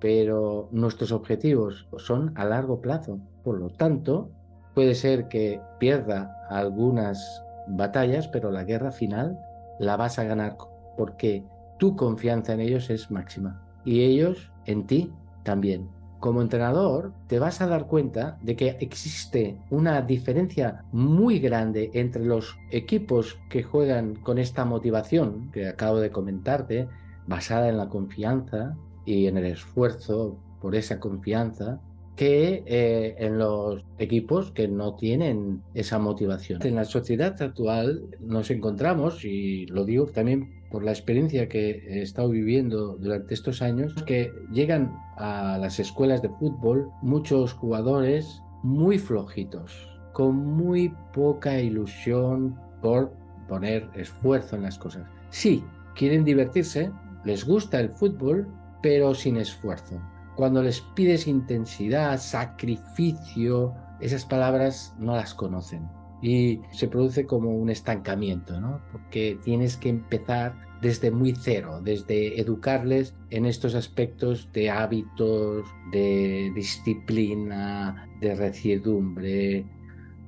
[0.00, 3.18] pero nuestros objetivos son a largo plazo.
[3.42, 4.30] Por lo tanto,
[4.74, 9.38] puede ser que pierda algunas batallas, pero la guerra final
[9.78, 10.56] la vas a ganar
[10.96, 11.44] porque
[11.78, 15.88] tu confianza en ellos es máxima y ellos en ti también.
[16.20, 22.26] Como entrenador, te vas a dar cuenta de que existe una diferencia muy grande entre
[22.26, 26.88] los equipos que juegan con esta motivación que acabo de comentarte,
[27.26, 28.76] basada en la confianza
[29.06, 31.80] y en el esfuerzo por esa confianza,
[32.16, 36.60] que eh, en los equipos que no tienen esa motivación.
[36.66, 42.02] En la sociedad actual nos encontramos, y lo digo también por la experiencia que he
[42.02, 48.98] estado viviendo durante estos años, que llegan a las escuelas de fútbol muchos jugadores muy
[48.98, 53.12] flojitos, con muy poca ilusión por
[53.48, 55.06] poner esfuerzo en las cosas.
[55.30, 55.64] Sí,
[55.94, 56.90] quieren divertirse,
[57.24, 58.48] les gusta el fútbol,
[58.82, 60.00] pero sin esfuerzo.
[60.36, 65.99] Cuando les pides intensidad, sacrificio, esas palabras no las conocen.
[66.22, 68.80] Y se produce como un estancamiento, ¿no?
[68.92, 76.52] Porque tienes que empezar desde muy cero, desde educarles en estos aspectos de hábitos, de
[76.54, 79.66] disciplina, de reciedumbre.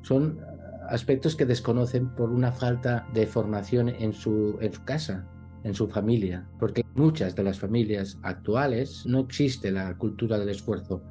[0.03, 0.41] Son
[0.89, 5.29] aspectos que desconocen por una falta de formación en su, en su casa
[5.65, 11.03] en su familia, porque muchas de las familias actuales no existe la cultura del esfuerzo.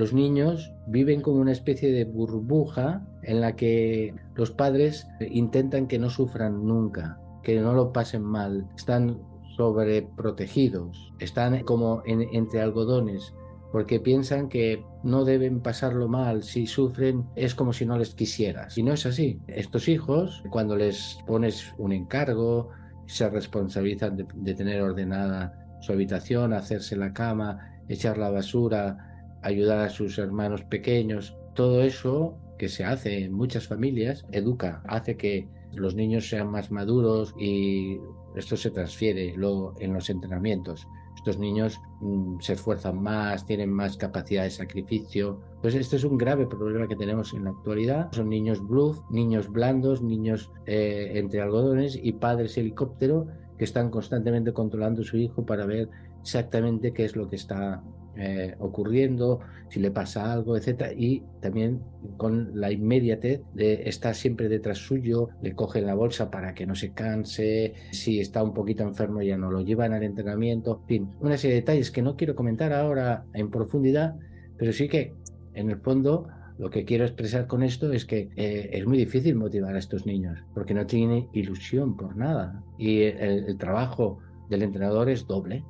[0.00, 5.98] Los niños viven como una especie de burbuja en la que los padres intentan que
[5.98, 7.20] no sufran nunca.
[7.42, 9.20] que no lo pasen mal, están
[9.58, 13.34] sobreprotegidos, están como entre algodones,
[13.72, 18.78] porque piensan que no deben pasarlo mal, si sufren es como si no les quisieras.
[18.78, 19.38] Y no es así.
[19.48, 22.70] Estos hijos, cuando les pones un encargo,
[23.04, 29.09] se responsabilizan de, tener ordenada su habitación, hacerse la cama, echar la basura,
[29.42, 35.16] ayudar a sus hermanos pequeños, todo eso que se hace en muchas familias educa, hace
[35.16, 37.98] que los niños sean más maduros y
[38.36, 40.86] esto se transfiere luego en los entrenamientos.
[41.16, 45.40] Estos niños mm, se esfuerzan más, tienen más capacidad de sacrificio.
[45.60, 48.10] Pues este es un grave problema que tenemos en la actualidad.
[48.12, 53.26] Son niños bluff, niños blandos, niños eh, entre algodones y padres helicóptero
[53.58, 55.90] que están constantemente controlando a su hijo para ver
[56.22, 57.82] exactamente qué es lo que está
[58.20, 59.40] eh, ocurriendo,
[59.70, 61.80] si le pasa algo, etcétera, y también
[62.18, 66.74] con la inmediatez de estar siempre detrás suyo, le cogen la bolsa para que no
[66.74, 71.10] se canse, si está un poquito enfermo ya no lo llevan al entrenamiento, en fin,
[71.20, 74.16] una serie de detalles que no quiero comentar ahora en profundidad,
[74.58, 75.14] pero sí que
[75.54, 79.34] en el fondo lo que quiero expresar con esto es que eh, es muy difícil
[79.34, 84.18] motivar a estos niños porque no tienen ilusión por nada y el trabajo
[84.50, 85.64] del entrenador es doble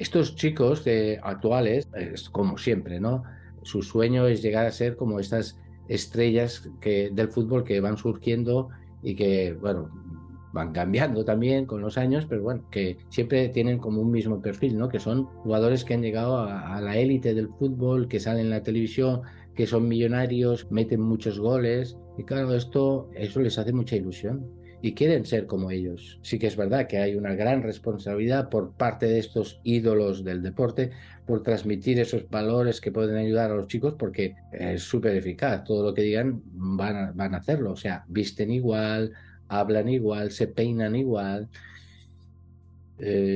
[0.00, 0.82] estos chicos
[1.22, 3.22] actuales, es como siempre, ¿no?
[3.62, 8.70] Su sueño es llegar a ser como estas estrellas que, del fútbol que van surgiendo
[9.02, 9.90] y que, bueno,
[10.54, 14.78] van cambiando también con los años, pero bueno, que siempre tienen como un mismo perfil,
[14.78, 14.88] ¿no?
[14.88, 18.50] Que son jugadores que han llegado a, a la élite del fútbol, que salen en
[18.50, 19.20] la televisión,
[19.54, 24.94] que son millonarios, meten muchos goles y claro, esto eso les hace mucha ilusión y
[24.94, 26.18] quieren ser como ellos.
[26.22, 30.42] Sí que es verdad que hay una gran responsabilidad por parte de estos ídolos del
[30.42, 30.90] deporte
[31.26, 35.64] por transmitir esos valores que pueden ayudar a los chicos porque es súper eficaz.
[35.64, 37.72] Todo lo que digan van a, van a hacerlo.
[37.72, 39.12] O sea, visten igual,
[39.48, 41.48] hablan igual, se peinan igual.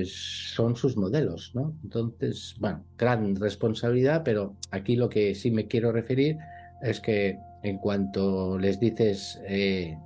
[0.06, 1.74] son sus modelos, ¿no?
[1.82, 6.38] Entonces, bueno, gran responsabilidad, pero aquí lo que sí me quiero referir
[6.82, 9.96] es que en cuanto les dices eh,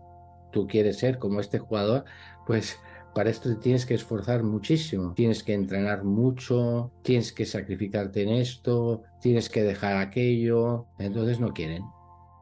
[0.53, 2.05] tú quieres ser como este jugador,
[2.46, 2.78] pues
[3.14, 8.30] para esto te tienes que esforzar muchísimo, tienes que entrenar mucho, tienes que sacrificarte en
[8.30, 11.82] esto, tienes que dejar aquello, entonces no quieren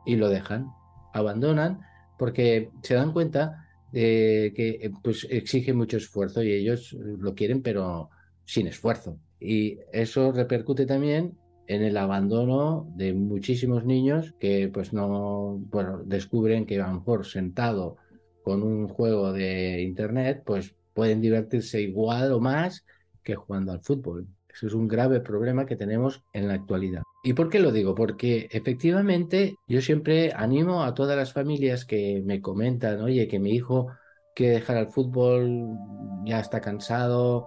[0.05, 0.69] y lo dejan,
[1.15, 1.81] abandonan
[2.19, 7.63] porque se dan cuenta de que eh, pues exige mucho esfuerzo y ellos lo quieren
[7.63, 8.11] pero
[8.45, 9.19] sin esfuerzo.
[9.41, 11.37] Y eso repercute también
[11.67, 17.27] en el abandono de muchísimos niños que pues no bueno, descubren que a lo mejor
[17.27, 17.97] sentado
[18.43, 22.85] con un juego de internet pues pueden divertirse igual o más
[23.23, 24.27] que jugando al fútbol.
[24.53, 27.03] Eso es un grave problema que tenemos en la actualidad.
[27.23, 27.95] ¿Y por qué lo digo?
[27.95, 33.51] Porque efectivamente yo siempre animo a todas las familias que me comentan, oye, que mi
[33.51, 33.89] hijo
[34.35, 35.77] quiere dejar al fútbol,
[36.25, 37.47] ya está cansado,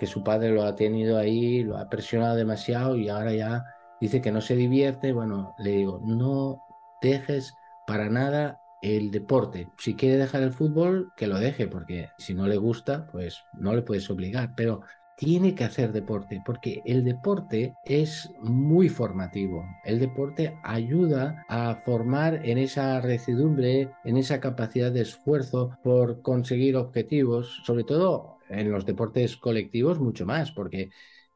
[0.00, 3.66] que su padre lo ha tenido ahí, lo ha presionado demasiado y ahora ya
[4.00, 5.12] dice que no se divierte.
[5.12, 6.62] Bueno, le digo, no
[7.02, 7.52] dejes
[7.86, 9.68] para nada el deporte.
[9.76, 13.74] Si quiere dejar el fútbol, que lo deje, porque si no le gusta, pues no
[13.74, 14.80] le puedes obligar, pero
[15.18, 19.66] tiene que hacer deporte, porque el deporte es muy formativo.
[19.84, 26.76] El deporte ayuda a formar en esa recidumbre, en esa capacidad de esfuerzo por conseguir
[26.76, 30.90] objetivos, sobre todo en los deportes colectivos mucho más, porque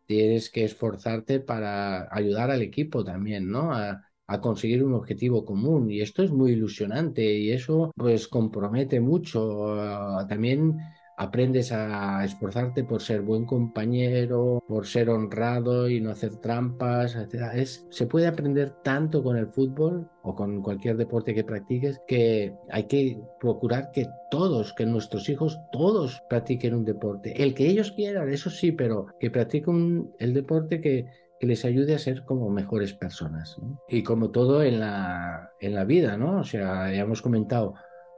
[0.06, 3.72] tienes que esforzarte para ayudar al equipo también, ¿no?
[3.74, 4.02] A,
[4.40, 10.26] conseguir un objetivo común y esto es muy ilusionante y eso pues compromete mucho ah,
[10.26, 10.78] también
[11.16, 17.52] aprendes a esforzarte por ser buen compañero, por ser honrado y no hacer trampas, etc.
[17.54, 22.54] Es, se puede aprender tanto con el fútbol o con cualquier deporte que practiques que
[22.70, 27.42] hay que procurar que todos, que nuestros hijos todos practiquen un deporte.
[27.42, 31.06] El que ellos quieran, eso sí, pero que practiquen el deporte que,
[31.38, 33.56] que les ayude a ser como mejores personas.
[33.88, 36.40] Y como todo en la, en la vida, ¿no?
[36.40, 37.74] O sea, ya hemos comentado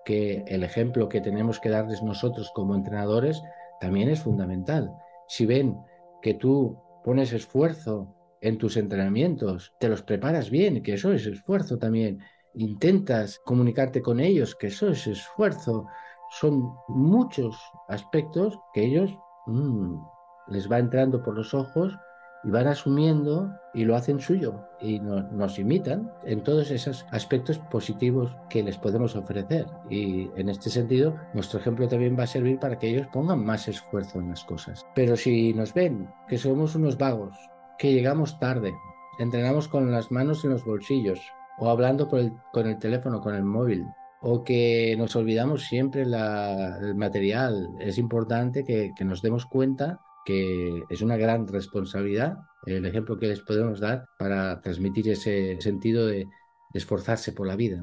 [0.06, 3.42] que el ejemplo que tenemos que darles nosotros como entrenadores
[3.80, 4.94] también es fundamental.
[5.26, 5.76] Si ven
[6.22, 11.76] que tú pones esfuerzo en tus entrenamientos, te los preparas bien, que eso es esfuerzo
[11.76, 12.20] también,
[12.54, 15.86] intentas comunicarte con ellos, que eso es esfuerzo,
[16.30, 19.10] son muchos aspectos que ellos
[19.46, 19.96] mm,
[20.48, 21.98] les va entrando por los ojos
[22.46, 28.30] y van asumiendo y lo hacen suyo y nos imitan en todos esos aspectos positivos
[28.48, 29.66] que les podemos ofrecer.
[29.90, 33.66] Y en este sentido, nuestro ejemplo también va a servir para que ellos pongan más
[33.66, 34.86] esfuerzo en las cosas.
[34.94, 37.36] Pero si nos ven que somos unos vagos,
[37.78, 38.72] que llegamos tarde,
[39.18, 41.20] entrenamos con las manos en los bolsillos
[41.58, 43.86] o hablando con el teléfono, con el móvil,
[44.20, 47.70] o que nos olvidamos siempre el material.
[47.80, 53.40] Es importante que, nos demos cuenta que es una gran responsabilidad el ejemplo que les
[53.40, 56.26] podemos dar para transmitir ese sentido de,
[56.74, 57.82] esforzarse por la vida.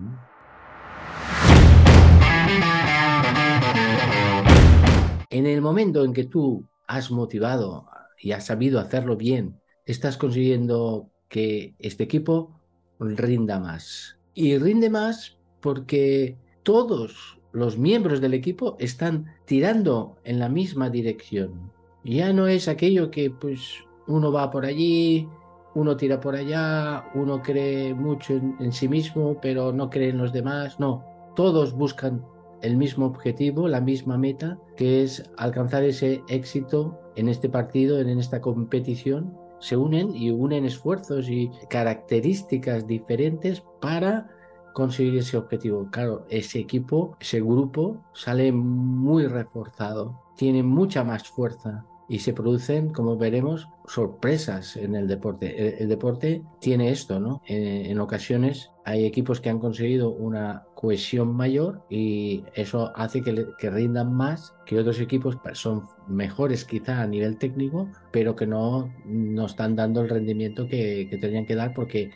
[5.32, 7.88] En el momento en que tú has motivado
[8.20, 12.60] y has sabido hacerlo bien, estás consiguiendo que este equipo
[13.00, 14.20] rinda más.
[14.36, 21.72] Y rinde más porque todos los miembros del equipo están tirando en la misma dirección.
[22.04, 25.30] Ya no es aquello que pues uno va por allí,
[25.74, 30.34] uno tira por allá, uno cree mucho en, sí mismo, pero no cree en los
[30.34, 30.80] demás.
[30.80, 31.04] No,
[31.36, 32.24] todos buscan
[32.62, 38.20] el mismo objetivo, la misma meta, que es alcanzar ese éxito en este partido, en
[38.20, 39.38] esta competición.
[39.60, 44.30] Se unen y unen esfuerzos y características diferentes para
[44.74, 45.88] conseguir ese objetivo.
[45.90, 52.90] Claro, ese equipo, ese grupo sale muy reforzado, tiene mucha más fuerza y se producen,
[52.90, 55.82] como veremos, sorpresas en el deporte.
[55.82, 57.42] El, deporte tiene esto, ¿no?
[57.48, 63.70] En, ocasiones hay equipos que han conseguido una cohesión mayor y eso hace que, que,
[63.70, 69.46] rindan más que otros equipos son mejores quizá a nivel técnico, pero que no, no
[69.46, 72.12] están dando el rendimiento que, que tenían que dar porque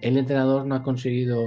[0.00, 1.44] el entrenador no ha conseguido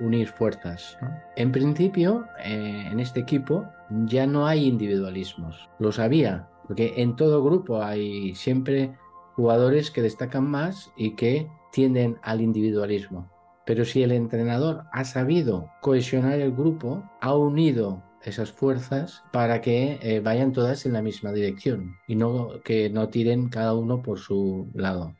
[0.00, 0.96] unir fuerzas.
[1.36, 3.66] En principio, eh, en este equipo
[4.06, 5.68] ya no hay individualismos.
[5.78, 8.96] Lo sabía, porque en todo grupo hay siempre
[9.34, 13.28] jugadores que destacan más y que tienden al individualismo.
[13.66, 19.98] Pero si el entrenador ha sabido cohesionar el grupo, ha unido esas fuerzas para que
[20.00, 24.20] eh, vayan todas en la misma dirección y no que no tiren cada uno por
[24.20, 25.16] su lado.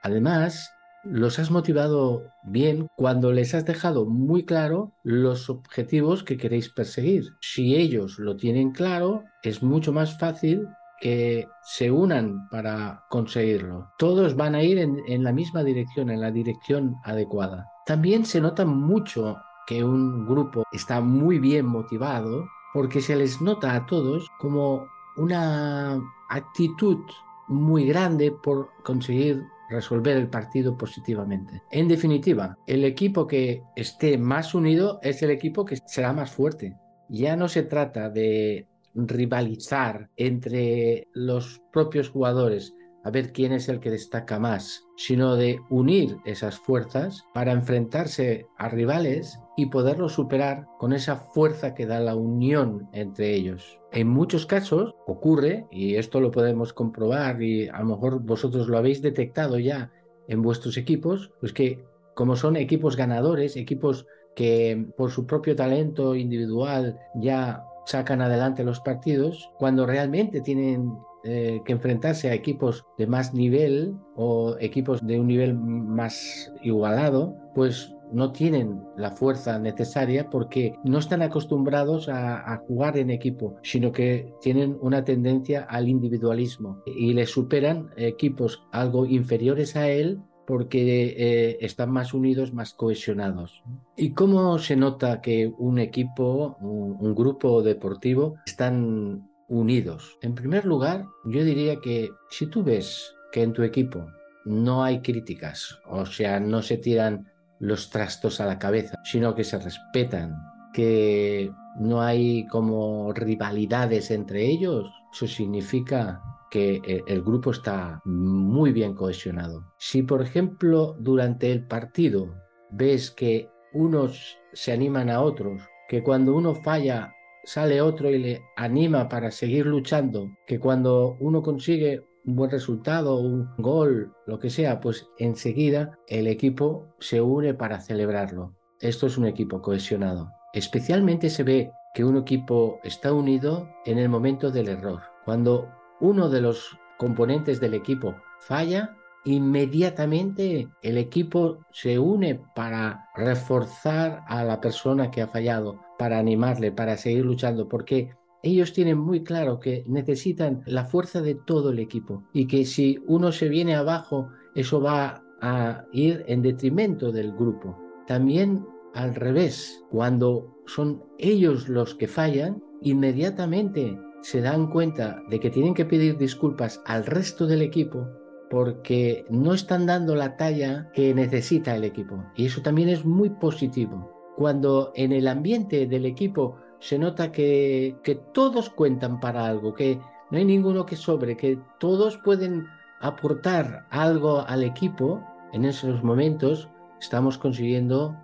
[0.00, 0.70] Además,
[1.04, 7.34] los has motivado bien cuando les has dejado muy claro los objetivos que queréis perseguir.
[7.42, 10.66] Si ellos lo tienen claro, es mucho más fácil
[11.04, 13.90] que se unan para conseguirlo.
[13.98, 17.68] Todos van a ir en, la misma dirección, en la dirección adecuada.
[17.84, 19.36] También se nota mucho
[19.66, 24.86] que un grupo está muy bien motivado porque se les nota a todos como
[25.18, 26.00] una
[26.30, 27.00] actitud
[27.48, 31.60] muy grande por conseguir resolver el partido positivamente.
[31.70, 36.78] En definitiva, el equipo que esté más unido es el equipo que será más fuerte.
[37.10, 42.74] Ya no se trata de rivalizar entre los propios jugadores
[43.04, 48.46] a ver quién es el que destaca más, sino de unir esas fuerzas para enfrentarse
[48.56, 53.78] a rivales y poderlos superar con esa fuerza que da la unión entre ellos.
[53.92, 58.78] En muchos casos ocurre, y esto lo podemos comprobar y a lo mejor vosotros lo
[58.78, 59.92] habéis detectado ya
[60.26, 61.84] en vuestros equipos, pues que
[62.14, 68.80] como son equipos ganadores, equipos que por su propio talento individual ya sacan adelante los
[68.80, 70.92] partidos, cuando realmente tienen
[71.24, 77.34] eh, que enfrentarse a equipos de más nivel o equipos de un nivel más igualado,
[77.54, 83.90] pues no tienen la fuerza necesaria porque no están acostumbrados a, jugar en equipo, sino
[83.90, 91.14] que tienen una tendencia al individualismo y les superan equipos algo inferiores a él porque
[91.16, 93.62] eh, están más unidos, más cohesionados.
[93.96, 100.18] ¿Y cómo se nota que un equipo, un grupo deportivo están unidos.
[100.22, 104.06] En primer lugar, yo diría que si tú ves que en tu equipo
[104.44, 107.26] no hay críticas, o sea, no se tiran
[107.58, 110.36] los trastos a la cabeza, sino que se respetan,
[110.72, 116.20] que no hay como rivalidades entre ellos, eso significa
[116.54, 119.64] que eh, el grupo está muy bien cohesionado.
[119.76, 122.32] Si, por ejemplo, durante el partido
[122.70, 128.42] ves que unos se animan a otros, que cuando uno falla sale otro y le
[128.54, 134.48] anima para seguir luchando, que cuando uno consigue un buen resultado, un gol, lo que
[134.48, 138.54] sea, pues enseguida el equipo se une para celebrarlo.
[138.80, 140.30] Esto es un equipo cohesionado.
[140.52, 145.00] Especialmente se ve que un equipo está unido en el momento del error.
[145.24, 145.68] Cuando
[146.00, 154.44] uno de los componentes del equipo falla, inmediatamente el equipo se une para reforzar a
[154.44, 158.10] la persona que ha fallado, para animarle, para seguir luchando, porque
[158.42, 163.02] ellos tienen muy claro que necesitan la fuerza de todo el equipo y que si
[163.06, 167.78] uno se viene abajo, eso va a ir en detrimento del grupo.
[168.06, 175.50] También al revés, cuando son ellos los que fallan, inmediatamente se dan cuenta de que
[175.50, 178.08] tienen que pedir disculpas al resto del equipo
[178.48, 182.24] porque no están dando la talla que necesita el equipo.
[182.34, 184.10] Y eso también es muy positivo.
[184.36, 190.00] cuando en el ambiente del equipo se nota que, que todos cuentan para algo, que
[190.30, 192.66] no hay ninguno que sobre, que todos pueden
[193.00, 195.22] aportar algo al equipo,
[195.52, 196.68] en esos momentos
[196.98, 198.16] estamos consiguiendo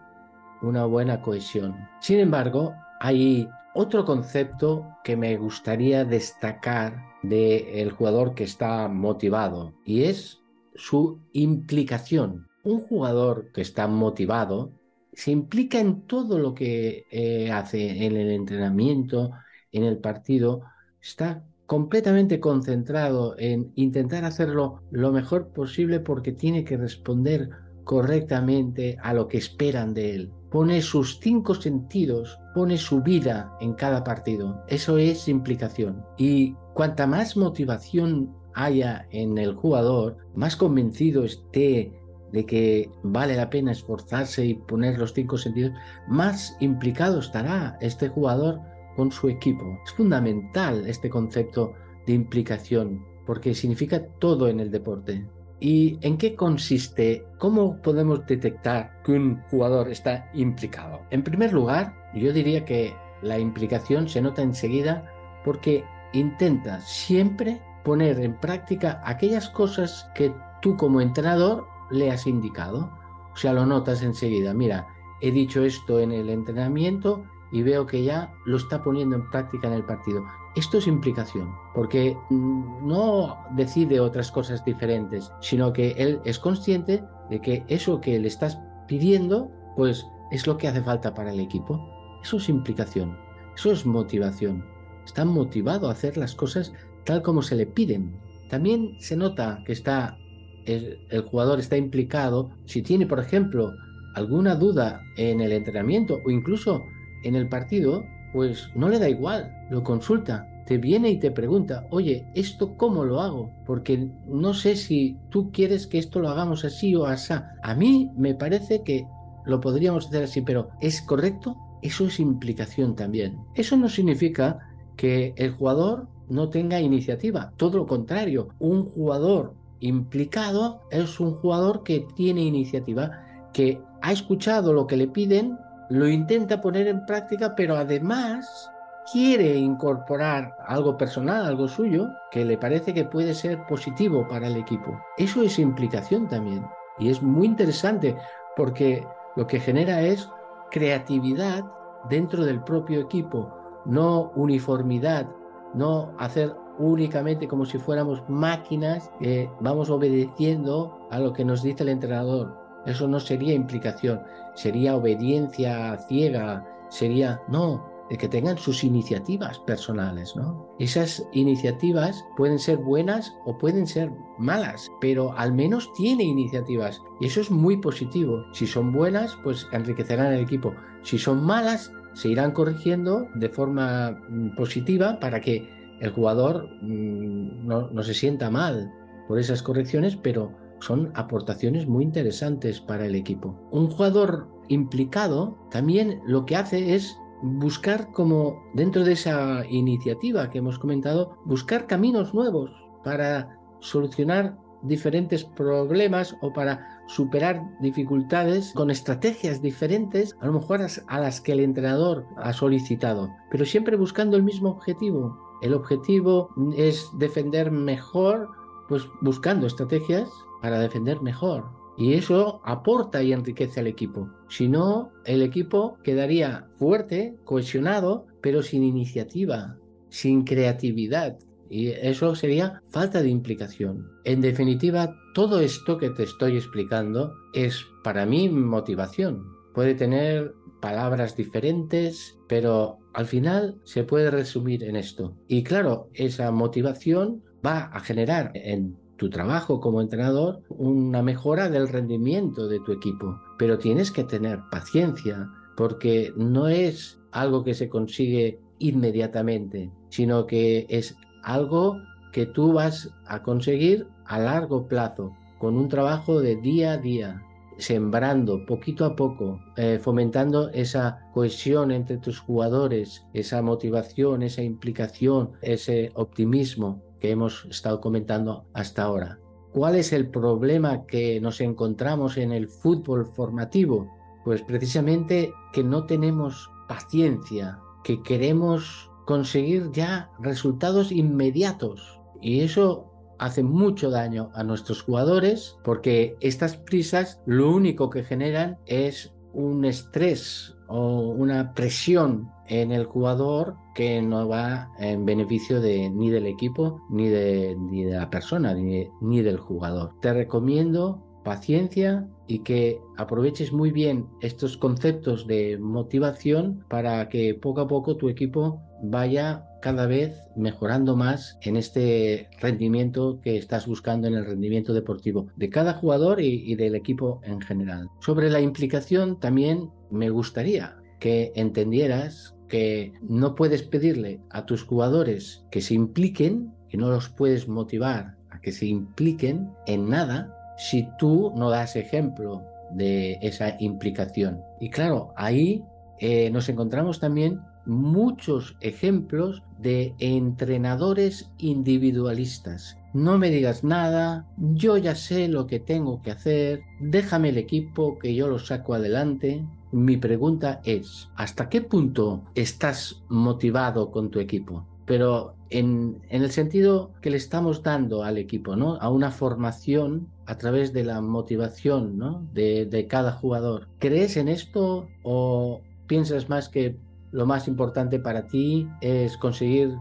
[0.62, 1.76] una buena cohesión.
[2.00, 10.04] Sin embargo, hay otro concepto que me gustaría destacar del jugador que está motivado y
[10.04, 10.40] es
[10.74, 12.48] su implicación.
[12.62, 14.72] Un jugador que está motivado
[15.12, 19.32] se implica en todo lo que eh, hace en el entrenamiento,
[19.72, 20.62] en el partido,
[21.00, 27.50] está completamente concentrado en intentar hacerlo lo mejor posible porque tiene que responder
[27.90, 30.32] correctamente a lo que esperan de él.
[30.48, 34.62] Pone sus cinco sentidos, pone su vida en cada partido.
[34.68, 36.04] Eso es implicación.
[36.16, 41.92] Y cuanta más motivación haya en el jugador, más convencido esté
[42.30, 45.72] de que vale la pena esforzarse y poner los cinco sentidos,
[46.06, 48.60] más implicado estará este jugador
[48.94, 49.64] con su equipo.
[49.84, 51.72] Es fundamental este concepto
[52.06, 55.26] de implicación porque significa todo en el deporte.
[55.60, 57.26] ¿Y en qué consiste?
[57.38, 61.02] ¿Cómo podemos detectar que un jugador está implicado?
[61.10, 65.04] En primer lugar, yo diría que la implicación se nota enseguida
[65.44, 65.84] porque
[66.14, 70.32] intenta siempre poner en práctica aquellas cosas que
[70.62, 72.90] tú como entrenador le has indicado.
[73.32, 74.54] O sea, lo notas enseguida.
[74.54, 74.88] Mira,
[75.20, 77.22] he dicho esto en el entrenamiento
[77.52, 80.24] y veo que ya lo está poniendo en práctica en el partido.
[80.56, 87.40] Esto es implicación, porque no decide otras cosas diferentes, sino que él es consciente de
[87.40, 88.58] que eso que le estás
[88.88, 91.80] pidiendo, pues es lo que hace falta para el equipo.
[92.22, 93.16] Eso es implicación,
[93.54, 94.64] eso es motivación.
[95.04, 96.72] Está motivado a hacer las cosas
[97.04, 98.12] tal como se le piden.
[98.48, 100.18] También se nota que está
[100.66, 103.72] el, el jugador está implicado si tiene, por ejemplo,
[104.14, 106.84] alguna duda en el entrenamiento o incluso
[107.22, 111.86] en el partido, pues no le da igual, lo consulta, te viene y te pregunta,
[111.90, 113.50] oye, ¿esto cómo lo hago?
[113.66, 117.34] Porque no sé si tú quieres que esto lo hagamos así o así.
[117.62, 119.04] A mí me parece que
[119.44, 121.56] lo podríamos hacer así, pero ¿es correcto?
[121.82, 123.38] Eso es implicación también.
[123.54, 124.60] Eso no significa
[124.96, 131.82] que el jugador no tenga iniciativa, todo lo contrario, un jugador implicado es un jugador
[131.82, 135.58] que tiene iniciativa, que ha escuchado lo que le piden
[135.90, 138.70] lo intenta poner en práctica, pero además
[139.12, 144.56] quiere incorporar algo personal, algo suyo, que le parece que puede ser positivo para el
[144.56, 145.00] equipo.
[145.18, 146.64] Eso es implicación también.
[147.00, 148.16] Y es muy interesante
[148.56, 149.04] porque
[149.34, 150.28] lo que genera es
[150.70, 151.64] creatividad
[152.08, 153.52] dentro del propio equipo,
[153.84, 155.28] no uniformidad,
[155.74, 161.82] no hacer únicamente como si fuéramos máquinas que vamos obedeciendo a lo que nos dice
[161.82, 162.59] el entrenador.
[162.86, 164.20] Eso no sería implicación,
[164.54, 170.68] sería obediencia ciega, sería, no, de que tengan sus iniciativas personales, ¿no?
[170.80, 177.26] Esas iniciativas pueden ser buenas o pueden ser malas, pero al menos tiene iniciativas y
[177.26, 178.44] eso es muy positivo.
[178.52, 180.74] Si son buenas, pues enriquecerán el equipo.
[181.02, 185.68] Si son malas, se irán corrigiendo de forma mm, positiva para que
[186.00, 188.92] el jugador mm, no, no se sienta mal
[189.28, 190.50] por esas correcciones, pero
[190.80, 193.54] son aportaciones muy interesantes para el equipo.
[193.70, 200.58] Un jugador implicado también lo que hace es buscar como dentro de esa iniciativa que
[200.58, 202.70] hemos comentado, buscar caminos nuevos
[203.02, 211.20] para solucionar diferentes problemas o para superar dificultades con estrategias diferentes, a lo mejor a
[211.20, 215.38] las que el entrenador ha solicitado, pero siempre buscando el mismo objetivo.
[215.60, 218.48] El objetivo es defender mejor,
[218.88, 220.30] pues buscando estrategias
[220.60, 221.64] para defender mejor.
[221.96, 224.30] Y eso aporta y enriquece al equipo.
[224.48, 229.76] Si no, el equipo quedaría fuerte, cohesionado, pero sin iniciativa,
[230.08, 231.38] sin creatividad.
[231.68, 234.10] Y eso sería falta de implicación.
[234.24, 239.44] En definitiva, todo esto que te estoy explicando es para mí motivación.
[239.74, 245.36] Puede tener palabras diferentes, pero al final se puede resumir en esto.
[245.46, 251.88] Y claro, esa motivación va a generar en tu trabajo como entrenador una mejora del
[251.88, 253.38] rendimiento de tu equipo.
[253.58, 260.86] Pero tienes que tener paciencia porque no es algo que se consigue inmediatamente, sino que
[260.88, 261.98] es algo
[262.32, 267.42] que tú vas a conseguir a largo plazo, con un trabajo de día a día,
[267.76, 275.52] sembrando poquito a poco, eh, fomentando esa cohesión entre tus jugadores, esa motivación, esa implicación,
[275.60, 279.38] ese optimismo que hemos estado comentando hasta ahora.
[279.72, 284.10] ¿Cuál es el problema que nos encontramos en el fútbol formativo?
[284.44, 292.20] Pues precisamente que no tenemos paciencia, que queremos conseguir ya resultados inmediatos.
[292.40, 298.78] Y eso hace mucho daño a nuestros jugadores porque estas prisas lo único que generan
[298.86, 306.08] es un estrés o una presión en el jugador que no va en beneficio de,
[306.08, 310.12] ni del equipo, ni de, ni de la persona, ni, ni del jugador.
[310.22, 317.82] Te recomiendo paciencia y que aproveches muy bien estos conceptos de motivación para que poco
[317.82, 324.28] a poco tu equipo vaya cada vez mejorando más en este rendimiento que estás buscando
[324.28, 328.08] en el rendimiento deportivo de cada jugador y, del equipo en general.
[328.20, 335.66] Sobre la implicación también me gustaría que entendieras que no puedes pedirle a tus jugadores
[335.70, 341.06] que se impliquen, que no los puedes motivar a que se impliquen en nada si
[341.18, 344.62] tú no das ejemplo de esa implicación.
[344.80, 345.84] Y claro, ahí
[346.20, 352.96] eh, nos encontramos también muchos ejemplos de entrenadores individualistas.
[353.12, 358.18] No me digas nada, yo ya sé lo que tengo que hacer, déjame el equipo
[358.18, 359.64] que yo lo saco adelante.
[359.90, 364.86] Mi pregunta es, ¿hasta qué punto estás motivado con tu equipo?
[365.06, 368.94] Pero en, el sentido que le estamos dando al equipo, ¿no?
[368.96, 372.46] A una formación a través de la motivación, ¿no?
[372.52, 373.88] De, cada jugador.
[373.98, 376.96] ¿Crees en esto o piensas más que
[377.32, 379.96] lo más importante para ti es conseguir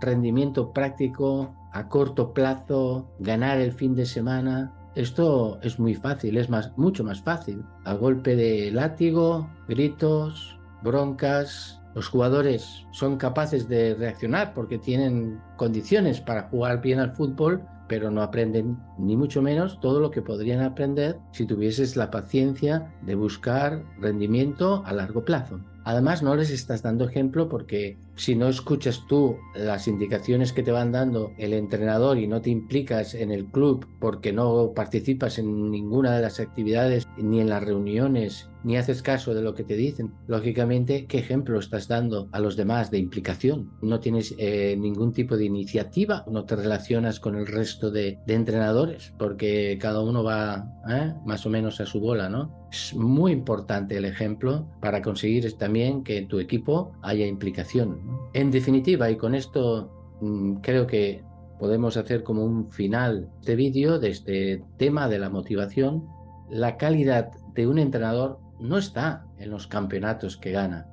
[0.00, 4.72] rendimiento práctico a corto plazo, ganar el fin de semana.
[4.94, 7.64] Esto es muy fácil, es más, mucho más fácil.
[7.84, 16.20] A golpe de látigo, gritos, broncas, los jugadores son capaces de reaccionar porque tienen condiciones
[16.20, 20.62] para jugar bien al fútbol, pero no aprenden ni mucho menos todo lo que podrían
[20.62, 25.60] aprender si tuvieses la paciencia de buscar rendimiento a largo plazo.
[25.84, 30.72] Además, no les estás dando ejemplo porque si no escuchas tú las indicaciones que te
[30.72, 35.70] van dando el entrenador y no te implicas en el club porque no participas en
[35.70, 39.76] ninguna de las actividades ni en las reuniones ni haces caso de lo que te
[39.76, 43.72] dicen, lógicamente, ¿qué ejemplo estás dando a los demás de implicación?
[43.82, 49.12] No tienes eh, ningún tipo de iniciativa, no te relacionas con el resto de, entrenadores
[49.18, 51.12] porque cada uno va ¿eh?
[51.26, 52.68] más o menos a su bola, ¿no?
[52.72, 58.00] Es muy importante el ejemplo para conseguir también que en tu equipo haya implicación.
[58.34, 61.24] En definitiva, y con esto mm, creo que
[61.58, 66.08] podemos hacer como un final de vídeo, de este tema de la motivación,
[66.50, 70.88] la calidad de un entrenador no está en los campeonatos que gana,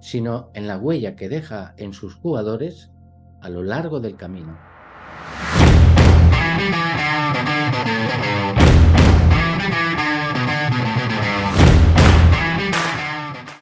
[0.00, 2.90] sino en la huella que deja en sus jugadores
[3.40, 4.56] a lo largo del camino.